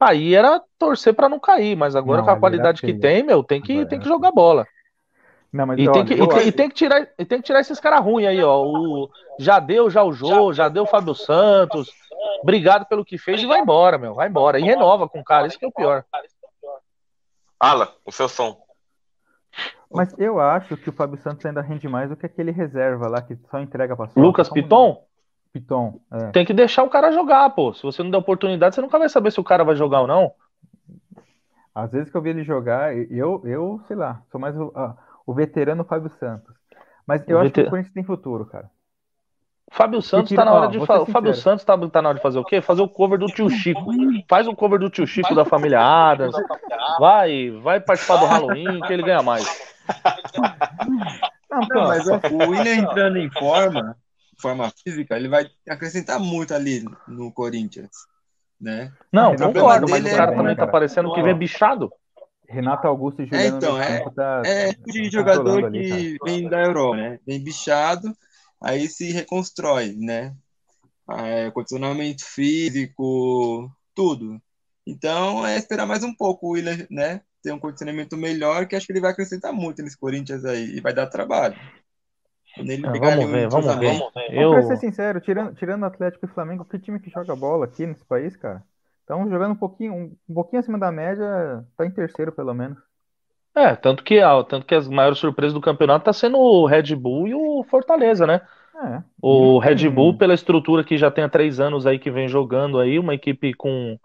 [0.00, 3.42] Aí era torcer para não cair, mas agora não, com a qualidade que tem, meu,
[3.42, 4.66] tem que, tem que jogar bola.
[5.52, 7.46] Não, mas e, olha, tem que, e, tem, e, tem que tirar, e tem que
[7.46, 8.62] tirar esses caras ruins aí, ó.
[8.62, 11.90] O, já deu já o Jô, já deu o Fábio Santos.
[12.42, 14.14] Obrigado pelo que fez e vai embora, meu.
[14.14, 14.60] Vai embora.
[14.60, 16.04] E renova com o cara, isso que é o pior.
[17.58, 18.56] Ala, o seu som.
[19.90, 23.22] Mas eu acho que o Fábio Santos ainda rende mais do que aquele reserva lá
[23.22, 25.02] que só entrega pra Lucas Piton?
[25.52, 26.00] Piton.
[26.12, 26.30] É.
[26.30, 27.72] Tem que deixar o cara jogar, pô.
[27.72, 30.06] Se você não der oportunidade, você nunca vai saber se o cara vai jogar ou
[30.06, 30.32] não.
[31.74, 34.72] Às vezes que eu vi ele jogar, eu, eu sei lá, sou mais o,
[35.26, 36.54] o veterano Fábio Santos.
[37.06, 37.62] Mas eu o acho veter...
[37.62, 38.70] que o Corinthians tem futuro, cara.
[39.70, 41.12] Fábio Santos tá na hora de fazer.
[41.12, 42.60] Fábio Santos tá, tá na hora de fazer o quê?
[42.60, 43.90] Fazer o cover do tio Chico.
[44.28, 46.34] Faz o cover do tio Chico da família Adams.
[46.98, 49.77] Vai, vai participar do Halloween que ele ganha mais.
[51.50, 53.96] Não, não mas o William entrando em forma,
[54.40, 57.90] forma física, ele vai acrescentar muito ali no Corinthians,
[58.60, 58.92] né?
[59.12, 60.36] Não, concordo, mas o cara é...
[60.36, 61.90] também tá parecendo que vem bichado.
[62.48, 66.48] Renato Augusto e é, Juliano é, então, é, tá, é de jogador ali, que vem
[66.48, 67.20] da Europa, né?
[67.26, 68.10] Vem bichado,
[68.62, 70.34] aí se reconstrói, né?
[71.10, 74.40] É, condicionamento físico, tudo.
[74.86, 77.20] Então é esperar mais um pouco o William, né?
[77.48, 80.82] Ter um condicionamento melhor, que acho que ele vai acrescentar muito nesse Corinthians aí e
[80.82, 81.56] vai dar trabalho.
[82.58, 84.38] Ah, vamos, ver, vamos ver, vamos ver.
[84.38, 84.50] Eu...
[84.50, 88.04] Pra ser sincero, tirando, tirando Atlético e Flamengo, que time que joga bola aqui nesse
[88.04, 88.62] país, cara?
[89.02, 92.76] Então, jogando um pouquinho, um, um pouquinho acima da média, tá em terceiro, pelo menos.
[93.56, 97.28] É, tanto que, tanto que as maiores surpresas do campeonato tá sendo o Red Bull
[97.28, 98.42] e o Fortaleza, né?
[98.76, 99.02] É.
[99.22, 102.78] O Red Bull, pela estrutura que já tem há três anos aí que vem jogando
[102.78, 103.98] aí, uma equipe com,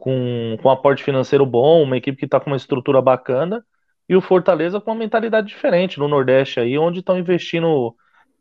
[0.00, 3.64] com, com aporte financeiro bom, uma equipe que tá com uma estrutura bacana,
[4.08, 7.94] e o Fortaleza com uma mentalidade diferente no Nordeste aí, onde estão investindo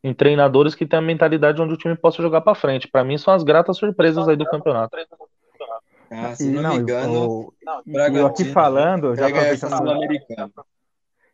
[0.03, 2.87] em treinadores que têm a mentalidade onde o time possa jogar para frente.
[2.87, 4.97] Para mim são as gratas surpresas aí do campeonato.
[6.09, 7.53] Ah, se não, não, me engano,
[7.85, 10.23] eu, eu aqui falando, já aproveitando,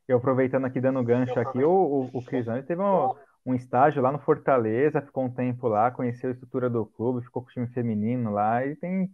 [0.06, 4.12] eu aproveitando aqui, dando gancho aqui, o, o, o Cris teve um, um estágio lá
[4.12, 7.68] no Fortaleza, ficou um tempo lá, conheceu a estrutura do clube, ficou com o time
[7.68, 9.10] feminino lá e tem.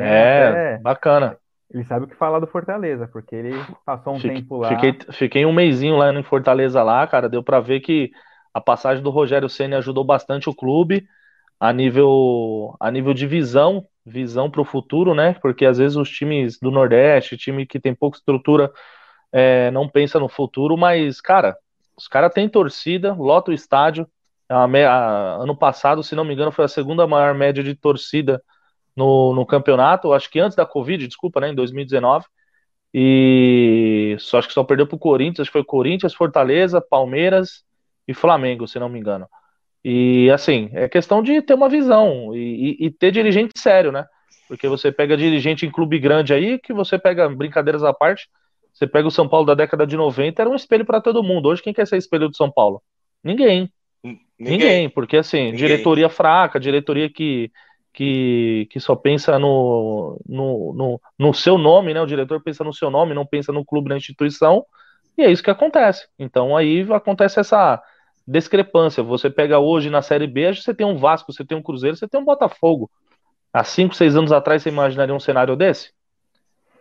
[0.00, 1.36] É, é bacana.
[1.70, 3.52] Ele sabe o que falar do Fortaleza, porque ele
[3.84, 4.68] passou um Fiquei- tempo lá.
[4.68, 7.28] Fiquei, fiquei um mêsinho lá em Fortaleza lá, cara.
[7.28, 8.10] Deu pra ver que
[8.52, 11.06] a passagem do Rogério Ceni ajudou bastante o clube
[11.58, 15.34] a nível, a nível de visão, visão para o futuro, né?
[15.40, 18.70] Porque às vezes os times do Nordeste, time que tem pouca estrutura,
[19.32, 21.56] é, não pensa no futuro, mas, cara,
[21.96, 24.06] os caras têm torcida, lota o estádio.
[24.48, 27.74] É me- a- ano passado, se não me engano, foi a segunda maior média de
[27.74, 28.40] torcida
[28.96, 31.50] no, no campeonato, acho que antes da Covid, desculpa, né?
[31.50, 32.26] Em 2019.
[32.96, 37.64] E só acho que só perdeu pro Corinthians, acho que foi Corinthians, Fortaleza, Palmeiras
[38.06, 39.26] e Flamengo, se não me engano.
[39.84, 44.06] E assim, é questão de ter uma visão e, e- e ter dirigente sério, né?
[44.48, 48.28] Porque você pega dirigente em clube grande aí, que você pega brincadeiras à parte,
[48.72, 51.48] você pega o São Paulo da década de 90, era um espelho para todo mundo.
[51.48, 52.82] Hoje, quem quer ser espelho do São Paulo?
[53.22, 53.70] Ninguém.
[54.02, 54.18] Ninguém.
[54.38, 55.56] Ninguém, porque assim, Ninguém.
[55.56, 57.50] diretoria fraca, diretoria que,
[57.94, 62.02] que, que só pensa no, no, no, no seu nome, né?
[62.02, 64.66] O diretor pensa no seu nome, não pensa no clube, na instituição,
[65.16, 66.06] e é isso que acontece.
[66.18, 67.80] Então aí acontece essa
[68.26, 69.02] discrepância.
[69.02, 72.08] Você pega hoje na Série B, você tem um Vasco, você tem um Cruzeiro, você
[72.08, 72.90] tem um Botafogo.
[73.52, 75.92] Há cinco, seis anos atrás, você imaginaria um cenário desse?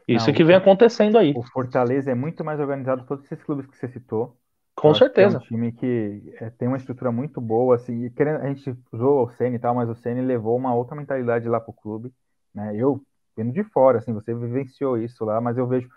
[0.08, 3.42] Isso Não, que vem acontecendo aí, O Fortaleza é muito mais organizado que todos esses
[3.44, 4.36] clubes que você citou.
[4.76, 5.18] Com certeza.
[5.18, 8.76] É um time que é, tem uma estrutura muito boa, assim, e querendo, a gente
[8.92, 12.12] usou o Ceni e tal, mas o Ceni levou uma outra mentalidade lá pro clube,
[12.54, 12.76] né?
[12.76, 13.02] Eu,
[13.38, 15.90] vendo de fora, assim, você vivenciou isso lá, mas eu vejo,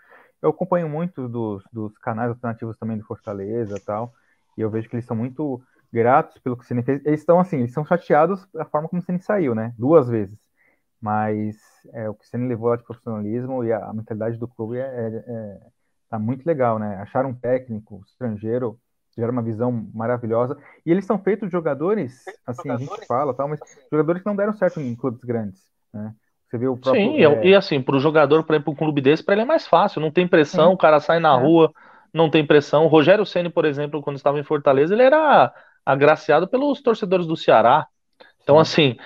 [0.42, 4.12] eu acompanho muito dos, dos canais alternativos também do Fortaleza e tal,
[4.56, 5.62] e eu vejo que eles são muito
[5.92, 7.04] gratos pelo que o Ceni fez.
[7.04, 9.74] Eles estão, assim, eles são chateados da forma como o Ceni saiu, né?
[9.78, 10.38] Duas vezes.
[11.00, 11.56] Mas
[11.92, 14.78] é, o que o Ceni levou lá de profissionalismo e a, a mentalidade do clube
[14.78, 15.60] é, é- é-
[16.08, 16.96] tá muito legal, né?
[16.96, 18.78] Acharam um técnico estrangeiro,
[19.12, 20.56] tiveram uma visão maravilhosa.
[20.84, 24.36] E eles são feitos de jogadores, assim, a gente fala, tal, mas jogadores que não
[24.36, 26.14] deram certo em clubes grandes, né?
[26.48, 27.02] Você vê o próprio.
[27.02, 29.44] Sim, é, e assim, para o jogador, por exemplo, um clube desse, para ele é
[29.44, 30.74] mais fácil, não tem pressão, Sim.
[30.74, 31.40] o cara sai na É.
[31.40, 31.72] rua,
[32.14, 32.84] não tem pressão.
[32.84, 35.52] O Rogério Ceni, por exemplo, quando estava em Fortaleza, ele era
[35.84, 37.86] agraciado pelos torcedores do Ceará.
[38.42, 38.96] Então, assim,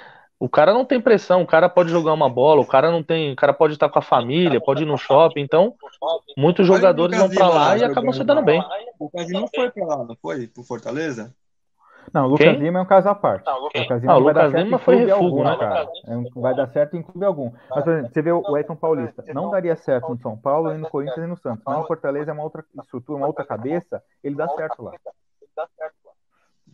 [0.41, 3.31] o cara não tem pressão, o cara pode jogar uma bola, o cara não tem,
[3.31, 5.41] o cara pode estar com a família, pode ir no shopping.
[5.43, 5.75] Então,
[6.35, 8.45] muitos Olha o jogadores vão Lucas para lá lá e acabam se dando lá.
[8.45, 8.65] bem.
[8.99, 10.47] O Casinho não foi pra lá, não foi?
[10.47, 11.35] Pro Fortaleza?
[12.13, 12.59] Não, o Lucas Quem?
[12.59, 13.49] Lima é um caso à parte.
[13.49, 15.27] O Lucas Lima Ah, o não vai dar Lucas certo Lima em foi clube refúgio,
[15.27, 15.57] algum, né?
[15.59, 15.89] cara.
[16.07, 17.53] É um- vai dar certo em clube algum.
[17.69, 20.89] Mas, por exemplo, você vê o Edson Paulista, não daria certo no São Paulo, no
[20.89, 21.63] Corinthians, nem no Santos.
[21.67, 24.93] Mas no Fortaleza é uma outra estrutura, uma outra cabeça, ele dá certo lá.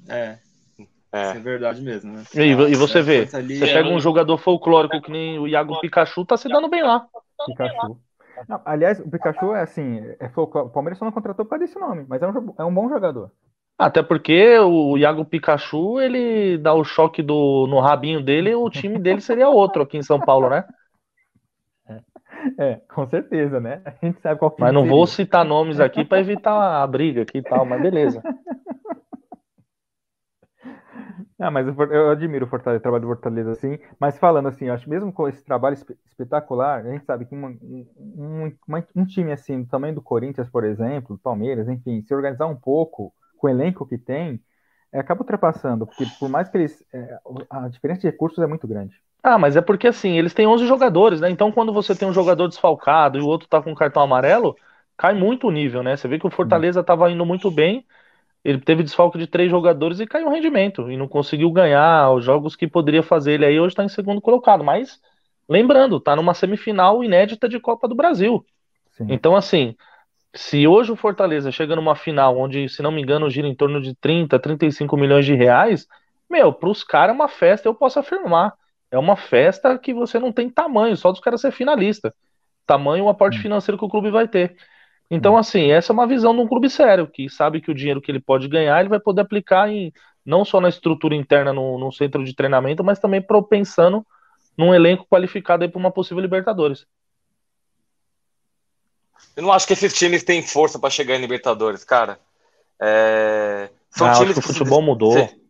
[0.08, 0.38] É,
[1.12, 1.28] É.
[1.28, 2.22] isso é verdade mesmo, né?
[2.34, 6.36] E, e você vê, você pega um jogador folclórico que nem o Iago Pikachu, tá
[6.36, 7.06] se dando bem lá.
[7.46, 7.98] Pikachu.
[8.48, 10.66] Não, aliás, o Pikachu é assim, é folclore.
[10.66, 12.88] o Palmeiras só não contratou por causa desse nome, mas é um, é um bom
[12.88, 13.30] jogador.
[13.78, 18.98] Até porque o Iago Pikachu, ele dá o choque do, no rabinho dele, o time
[18.98, 20.64] dele seria outro aqui em São Paulo, né?
[22.58, 23.80] É, com certeza, né?
[23.84, 25.24] A gente sabe qual Mas não vou seria.
[25.24, 28.22] citar nomes aqui para evitar a briga aqui e tal, mas beleza.
[31.38, 33.78] Ah, mas For- eu admiro o Fortaleza, o trabalho do Fortaleza, assim.
[34.00, 37.34] Mas falando assim, eu acho mesmo com esse trabalho espe- espetacular, a gente sabe que
[37.34, 42.02] uma- um, um- uma- um time assim, do tamanho do Corinthians, por exemplo, Palmeiras, enfim,
[42.02, 44.42] se organizar um pouco com o elenco que tem,
[44.92, 46.82] é, acaba ultrapassando, porque por mais que eles.
[46.92, 47.18] é,
[47.50, 48.98] a diferença de recursos é muito grande.
[49.22, 51.28] Ah, mas é porque assim, eles têm 11 jogadores, né?
[51.30, 54.56] Então quando você tem um jogador desfalcado e o outro tá com cartão amarelo,
[54.96, 55.96] cai muito o nível, né?
[55.96, 57.84] Você vê que o Fortaleza tava indo muito bem,
[58.46, 62.24] ele teve desfalque de três jogadores e caiu o rendimento e não conseguiu ganhar os
[62.24, 63.32] jogos que poderia fazer.
[63.32, 65.00] Ele aí hoje tá em segundo colocado, mas
[65.48, 68.46] lembrando, tá numa semifinal inédita de Copa do Brasil.
[68.92, 69.06] Sim.
[69.10, 69.74] Então, assim,
[70.32, 73.80] se hoje o Fortaleza chega numa final onde, se não me engano, gira em torno
[73.80, 75.88] de 30, 35 milhões de reais,
[76.30, 78.54] meu, pros caras é uma festa, eu posso afirmar.
[78.92, 82.14] É uma festa que você não tem tamanho, só dos caras ser finalista.
[82.64, 84.56] Tamanho o aporte financeiro que o clube vai ter.
[85.10, 88.00] Então, assim, essa é uma visão de um clube sério, que sabe que o dinheiro
[88.00, 89.92] que ele pode ganhar, ele vai poder aplicar em
[90.24, 94.04] não só na estrutura interna no, no centro de treinamento, mas também pro- pensando
[94.58, 96.84] num elenco qualificado aí para uma possível Libertadores.
[99.36, 102.18] Eu não acho que esses times têm força pra chegar em Libertadores, cara.
[102.80, 103.70] É...
[103.90, 105.12] São Ah, acho times que o que futebol mudou.
[105.12, 105.46] se-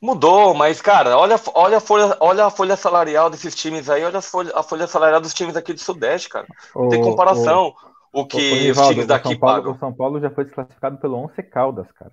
[0.00, 4.18] Mudou, mas, cara, olha, olha, a folha, olha a folha salarial desses times aí, olha
[4.18, 6.46] a folha, a folha salarial dos times aqui do Sudeste, cara.
[6.74, 7.74] Não tem O- comparação o,
[8.12, 9.72] o- que o os times o daqui São Paulo, pagam.
[9.72, 12.12] o São Paulo já foi desclassificado pelo Once Caldas, cara.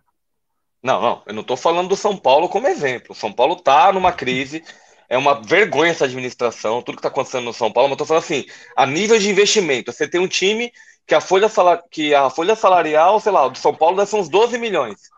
[0.81, 3.12] Não, não, eu não tô falando do São Paulo como exemplo.
[3.12, 4.63] O São Paulo tá numa crise,
[5.09, 8.05] é uma vergonha essa administração, tudo que tá acontecendo no São Paulo, mas eu tô
[8.05, 10.71] falando assim, a nível de investimento, você tem um time
[11.05, 14.09] que a folha, sala- que a folha salarial, sei lá, o do São Paulo deve
[14.09, 15.09] ser uns 12 milhões.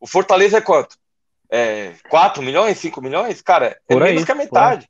[0.00, 0.96] O Fortaleza é quanto?
[1.50, 3.42] É, 4 milhões, 5 milhões?
[3.42, 4.38] Cara, é Por aí, menos que a aí.
[4.38, 4.88] metade.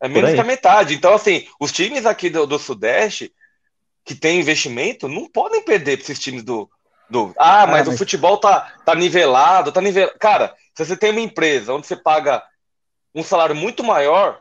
[0.00, 0.94] É menos que a metade.
[0.94, 3.32] Então, assim, os times aqui do, do Sudeste
[4.08, 6.68] que tem investimento não podem perder para esses times do.
[7.10, 7.34] do...
[7.38, 10.18] Ah, mas, ah, mas, o futebol tá, tá nivelado, tá nivelado.
[10.18, 12.42] Cara, se você tem uma empresa onde você paga
[13.14, 14.40] um salário muito maior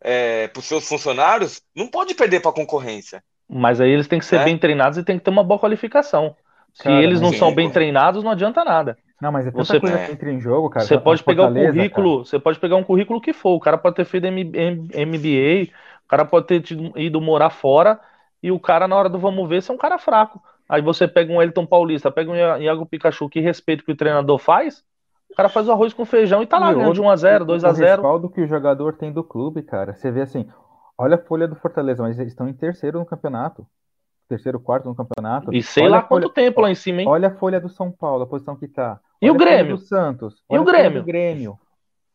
[0.00, 3.24] é, para os seus funcionários, não pode perder para a concorrência.
[3.48, 4.44] Mas aí eles têm que ser é?
[4.44, 6.36] bem treinados e tem que ter uma boa qualificação.
[6.72, 8.96] Se cara, eles não são bem treinados, não adianta nada.
[9.20, 10.86] Não, mas é tanta você, coisa que entra em jogo, cara.
[10.86, 12.24] Você pode pegar um currículo, cara.
[12.24, 13.54] você pode pegar um currículo que for.
[13.54, 15.72] O cara pode ter feito MBA,
[16.04, 16.62] o cara pode ter
[16.96, 18.00] ido morar fora
[18.42, 20.42] e o cara, na hora do vamos ver, você é um cara fraco.
[20.68, 24.38] Aí você pega um Elton Paulista, pega um Iago Pikachu, que respeito que o treinador
[24.38, 24.82] faz,
[25.30, 27.70] o cara faz o arroz com feijão e tá lá, ganhando de 1x0, 2x0.
[27.70, 29.94] O respaldo que o jogador tem do clube, cara.
[29.94, 30.46] Você vê assim,
[30.96, 33.66] olha a folha do Fortaleza, mas eles estão em terceiro no campeonato.
[34.28, 35.52] Terceiro, quarto no campeonato.
[35.52, 37.08] E sei olha lá quanto tempo lá em cima, hein?
[37.08, 38.92] Olha a folha do São Paulo, a posição que tá.
[38.92, 39.76] Olha e o Grêmio?
[39.76, 40.42] do Santos.
[40.50, 41.02] e o Grêmio?
[41.02, 41.58] Grêmio.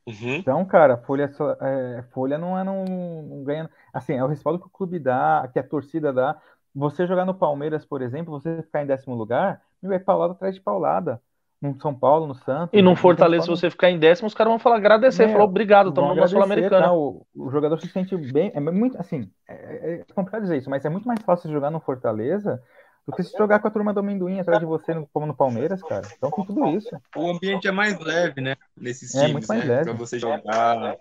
[0.08, 0.36] Uhum.
[0.36, 1.30] Então, cara, folha,
[1.62, 3.70] é, folha não é não, não ganha.
[3.94, 6.38] Assim, é o respaldo que o clube dá, que a torcida dá.
[6.74, 10.62] Você jogar no Palmeiras, por exemplo, você ficar em décimo lugar, vai paulada atrás de
[10.62, 11.22] paulada.
[11.60, 12.70] No São Paulo, no Santos.
[12.72, 15.26] E no Fortaleza, se você ficar em décimo, os caras vão falar agradecer.
[15.26, 16.86] Meu, falar obrigado, estamos numa Sul-Americana.
[16.86, 16.94] Tá?
[16.94, 18.52] O, o, jogador se sente bem.
[18.54, 21.80] É muito assim, é, é complicado dizer isso, mas é muito mais fácil jogar no
[21.80, 22.62] Fortaleza
[23.16, 26.08] que se jogar com a turma do amendoim atrás de você, como no Palmeiras, cara.
[26.18, 26.90] Então tem tudo isso.
[27.16, 28.56] O ambiente é mais leve, né?
[28.76, 29.76] Nesses times, é, muito mais né?
[29.76, 29.84] leve.
[29.86, 30.98] Pra você jogar.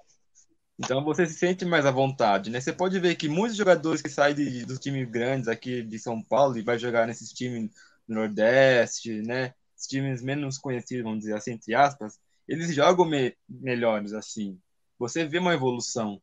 [0.79, 2.61] Então você se sente mais à vontade, né?
[2.61, 6.23] Você pode ver que muitos jogadores que saem de, dos times grandes aqui de São
[6.23, 7.71] Paulo e vai jogar nesses times
[8.07, 9.55] do Nordeste, né?
[9.77, 14.59] Os times menos conhecidos, vamos dizer assim, entre aspas, eles jogam me melhores assim.
[14.99, 16.21] Você vê uma evolução.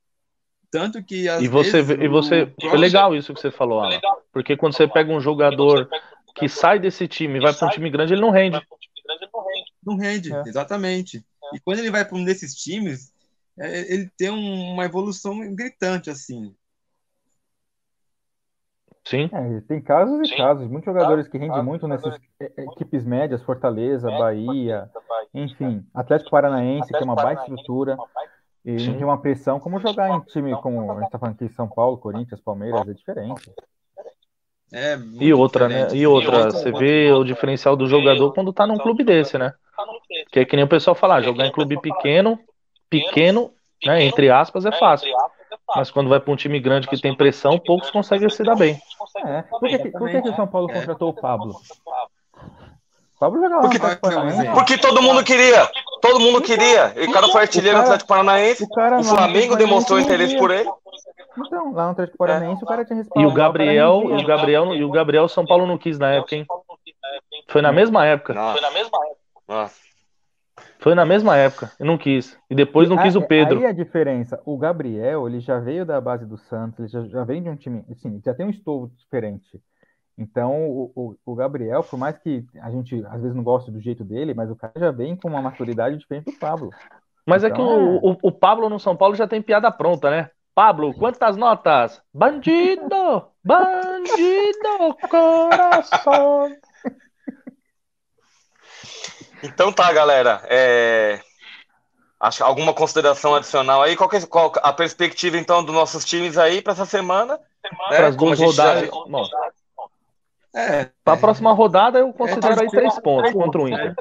[0.74, 4.02] Tanto que às e você vezes, e você é legal isso que você falou, Alan.
[4.32, 5.88] Porque quando você pega um jogador
[6.34, 8.60] que sai desse time e vai para um time grande, ele não rende.
[9.86, 10.42] Não rende, é.
[10.48, 11.24] exatamente.
[11.54, 13.14] E quando ele vai para um desses times,
[13.56, 16.56] é, ele tem uma evolução gritante assim.
[19.06, 19.30] Sim.
[19.32, 20.38] É, tem casos e Sim.
[20.38, 20.68] casos.
[20.68, 22.20] Muitos jogadores que rendem muito nessas
[22.58, 24.90] equipes médias, Fortaleza, Bahia,
[25.36, 27.96] enfim, Atlético Paranaense, que é uma baita estrutura.
[28.66, 28.94] E Sim.
[28.94, 31.98] tem uma pressão, como jogar em time como a gente tá falando aqui, São Paulo,
[31.98, 33.52] Corinthians, Palmeiras, é diferente.
[34.72, 35.88] É e outra, né?
[35.94, 39.54] E outra, você vê o diferencial do jogador quando tá num clube desse, né?
[40.32, 42.40] Que é que nem o pessoal falar, jogar em clube pequeno,
[42.90, 43.52] pequeno,
[43.86, 44.04] né?
[44.04, 45.14] Entre aspas, é fácil.
[45.76, 48.80] Mas quando vai para um time grande que tem pressão, poucos conseguem se dar bem.
[49.26, 49.42] É.
[49.44, 50.74] Por, que, por que, que o São Paulo é.
[50.74, 51.54] contratou o Pablo?
[53.16, 53.80] O Pablo jogava porque,
[54.54, 55.70] porque todo mundo queria.
[56.04, 56.94] Todo mundo queria.
[56.98, 58.62] E o cara foi artilheiro do Atlético Paranaense.
[58.62, 60.70] O, o Flamengo demonstrou interesse por ele.
[61.38, 62.66] Então, lá no Atlético Paranaense é.
[62.66, 63.30] o cara tinha respaldo.
[63.30, 66.36] E o Gabriel, e o Gabriel, e o Gabriel São Paulo não quis na época,
[66.36, 66.46] hein?
[67.48, 68.34] Foi na mesma época.
[68.34, 68.52] Nossa.
[68.52, 69.18] Foi na mesma época.
[69.48, 69.76] Nossa.
[70.80, 72.38] Foi na mesma época, e não quis.
[72.50, 73.60] E depois não quis o Pedro.
[73.60, 77.24] Aí a diferença, o Gabriel, ele já veio da base do Santos, ele já, já
[77.24, 79.62] vem de um time, assim, já tem um estofo diferente.
[80.18, 83.82] Então, o, o, o, Gabriel, por mais que a gente às vezes não goste do
[83.82, 86.70] jeito dele, mas o cara já vem com uma maturidade diferente do Pablo.
[87.26, 89.72] Mas então, é que o, então, o, o Pablo no São Paulo já tem piada
[89.72, 90.30] pronta, né?
[90.54, 92.00] Pablo, quantas notas?
[92.14, 93.28] Bandido!
[93.44, 94.96] Bandido!
[95.10, 96.56] Coração!
[99.42, 100.42] Então tá, galera.
[100.46, 101.20] É...
[102.20, 103.98] Acho alguma consideração adicional aí?
[103.98, 107.38] Qual, é, qual a perspectiva então dos nossos times aí para essa semana?
[107.62, 107.98] semana né?
[107.98, 108.90] Para as duas rodadas.
[108.90, 109.63] Já...
[110.56, 113.96] É, para a próxima rodada eu considero é, aí três pontos contra o Inter.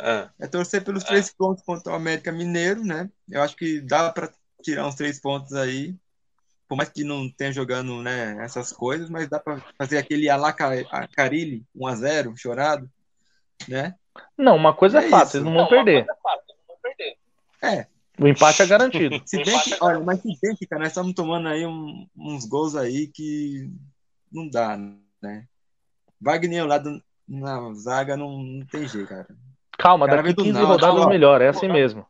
[0.00, 0.28] É.
[0.38, 3.10] é torcer pelos três pontos contra o América Mineiro, né?
[3.28, 4.30] Eu acho que dá para
[4.62, 5.94] tirar uns três pontos aí.
[6.68, 11.64] Por mais que não tenha jogando né, essas coisas, mas dá para fazer aquele Alacarilli
[11.74, 12.88] 1x0, chorado
[13.66, 13.94] né?
[14.36, 16.06] Não, uma coisa é, é fácil, vocês não vão não, perder.
[17.62, 17.86] É.
[18.20, 19.22] O empate é garantido.
[19.24, 22.44] Se bem que, olha, mas se bem que, cara, nós estamos tomando aí um, uns
[22.44, 23.70] gols aí que
[24.32, 24.76] não dá,
[25.22, 25.46] né?
[26.20, 29.26] Wagner lá do, na zaga não, não tem jeito, cara.
[29.78, 32.04] Calma, cara daqui 15 Náutico, rodadas ó, melhor, é assim mesmo.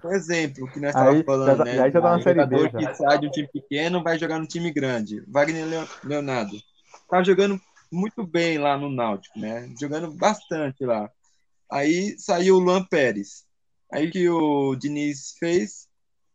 [0.00, 1.80] Por exemplo, que nós estávamos falando, né?
[1.80, 4.46] Aí já tá na série B, que sai de um time pequeno vai jogar no
[4.46, 5.24] time grande.
[5.26, 6.56] Wagner Leonardo.
[7.08, 9.68] Tá jogando muito bem lá no Náutico, né?
[9.80, 11.10] Jogando bastante lá.
[11.70, 13.44] Aí saiu o Luan Pérez.
[13.92, 15.88] Aí que o Diniz fez,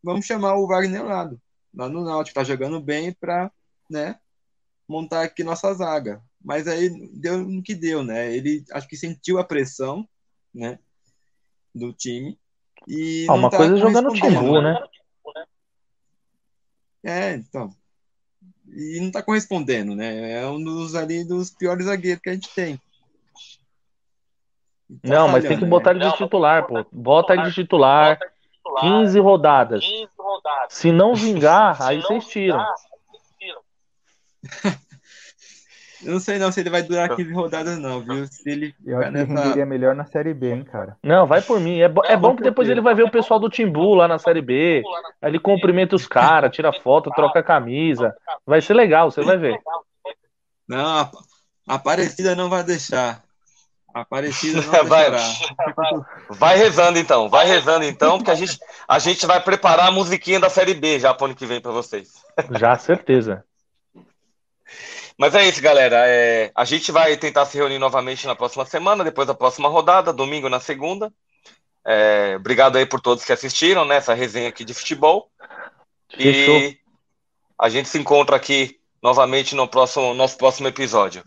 [0.04, 1.40] vamos chamar o Wagner Lado,
[1.74, 3.52] lá no Náutico, tá jogando bem para,
[3.90, 4.18] né,
[4.92, 6.22] montar aqui nossa zaga.
[6.44, 8.36] Mas aí deu no que deu, né?
[8.36, 10.08] Ele acho que sentiu a pressão,
[10.54, 10.80] né,
[11.74, 12.38] do time.
[12.88, 14.84] E ah, uma tá coisa é jogando Timbu, né?
[17.04, 17.72] É, então
[18.74, 20.42] e não está correspondendo, né?
[20.42, 22.78] É um dos ali dos piores zagueiros que a gente tem.
[22.78, 22.84] Tá
[25.04, 26.02] não, mas tem que botar né?
[26.02, 26.86] ele de titular, pô.
[26.92, 28.18] Bota ele de titular.
[28.80, 29.84] 15 rodadas.
[30.70, 32.64] Se não vingar, aí vocês tiram.
[36.04, 38.26] Eu não sei não se ele vai durar 15 rodadas, não, viu?
[38.26, 40.98] Se ele Eu acho que ele renderia melhor na Série B, hein, cara.
[41.04, 41.80] Não, vai por mim.
[41.80, 44.18] É, bo- é bom que depois ele vai ver o pessoal do Timbu lá na
[44.18, 44.82] Série B.
[45.22, 48.16] Aí ele cumprimenta os caras, tira foto, troca a camisa.
[48.46, 49.60] Vai ser legal, você vai ver.
[50.68, 51.12] Não,
[51.68, 53.24] a Aparecida não vai deixar.
[53.94, 55.12] Aparecida não Vai.
[56.30, 60.40] Vai rezando então, vai rezando então, porque a gente, a gente vai preparar a musiquinha
[60.40, 62.14] da Série B já pro ano que vem pra vocês.
[62.58, 63.44] Já, certeza.
[65.22, 66.08] Mas é isso, galera.
[66.08, 70.12] É, a gente vai tentar se reunir novamente na próxima semana, depois da próxima rodada,
[70.12, 71.14] domingo na segunda.
[71.86, 75.30] É, obrigado aí por todos que assistiram nessa resenha aqui de futebol.
[76.10, 76.58] Fechou.
[76.58, 76.80] E
[77.56, 81.24] a gente se encontra aqui novamente no próximo, nosso próximo episódio.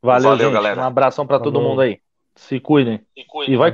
[0.00, 0.54] Valeu, Valeu, gente.
[0.54, 0.80] galera.
[0.80, 2.00] Um abração pra todo mundo aí.
[2.36, 3.04] Se cuidem.
[3.48, 3.72] E vai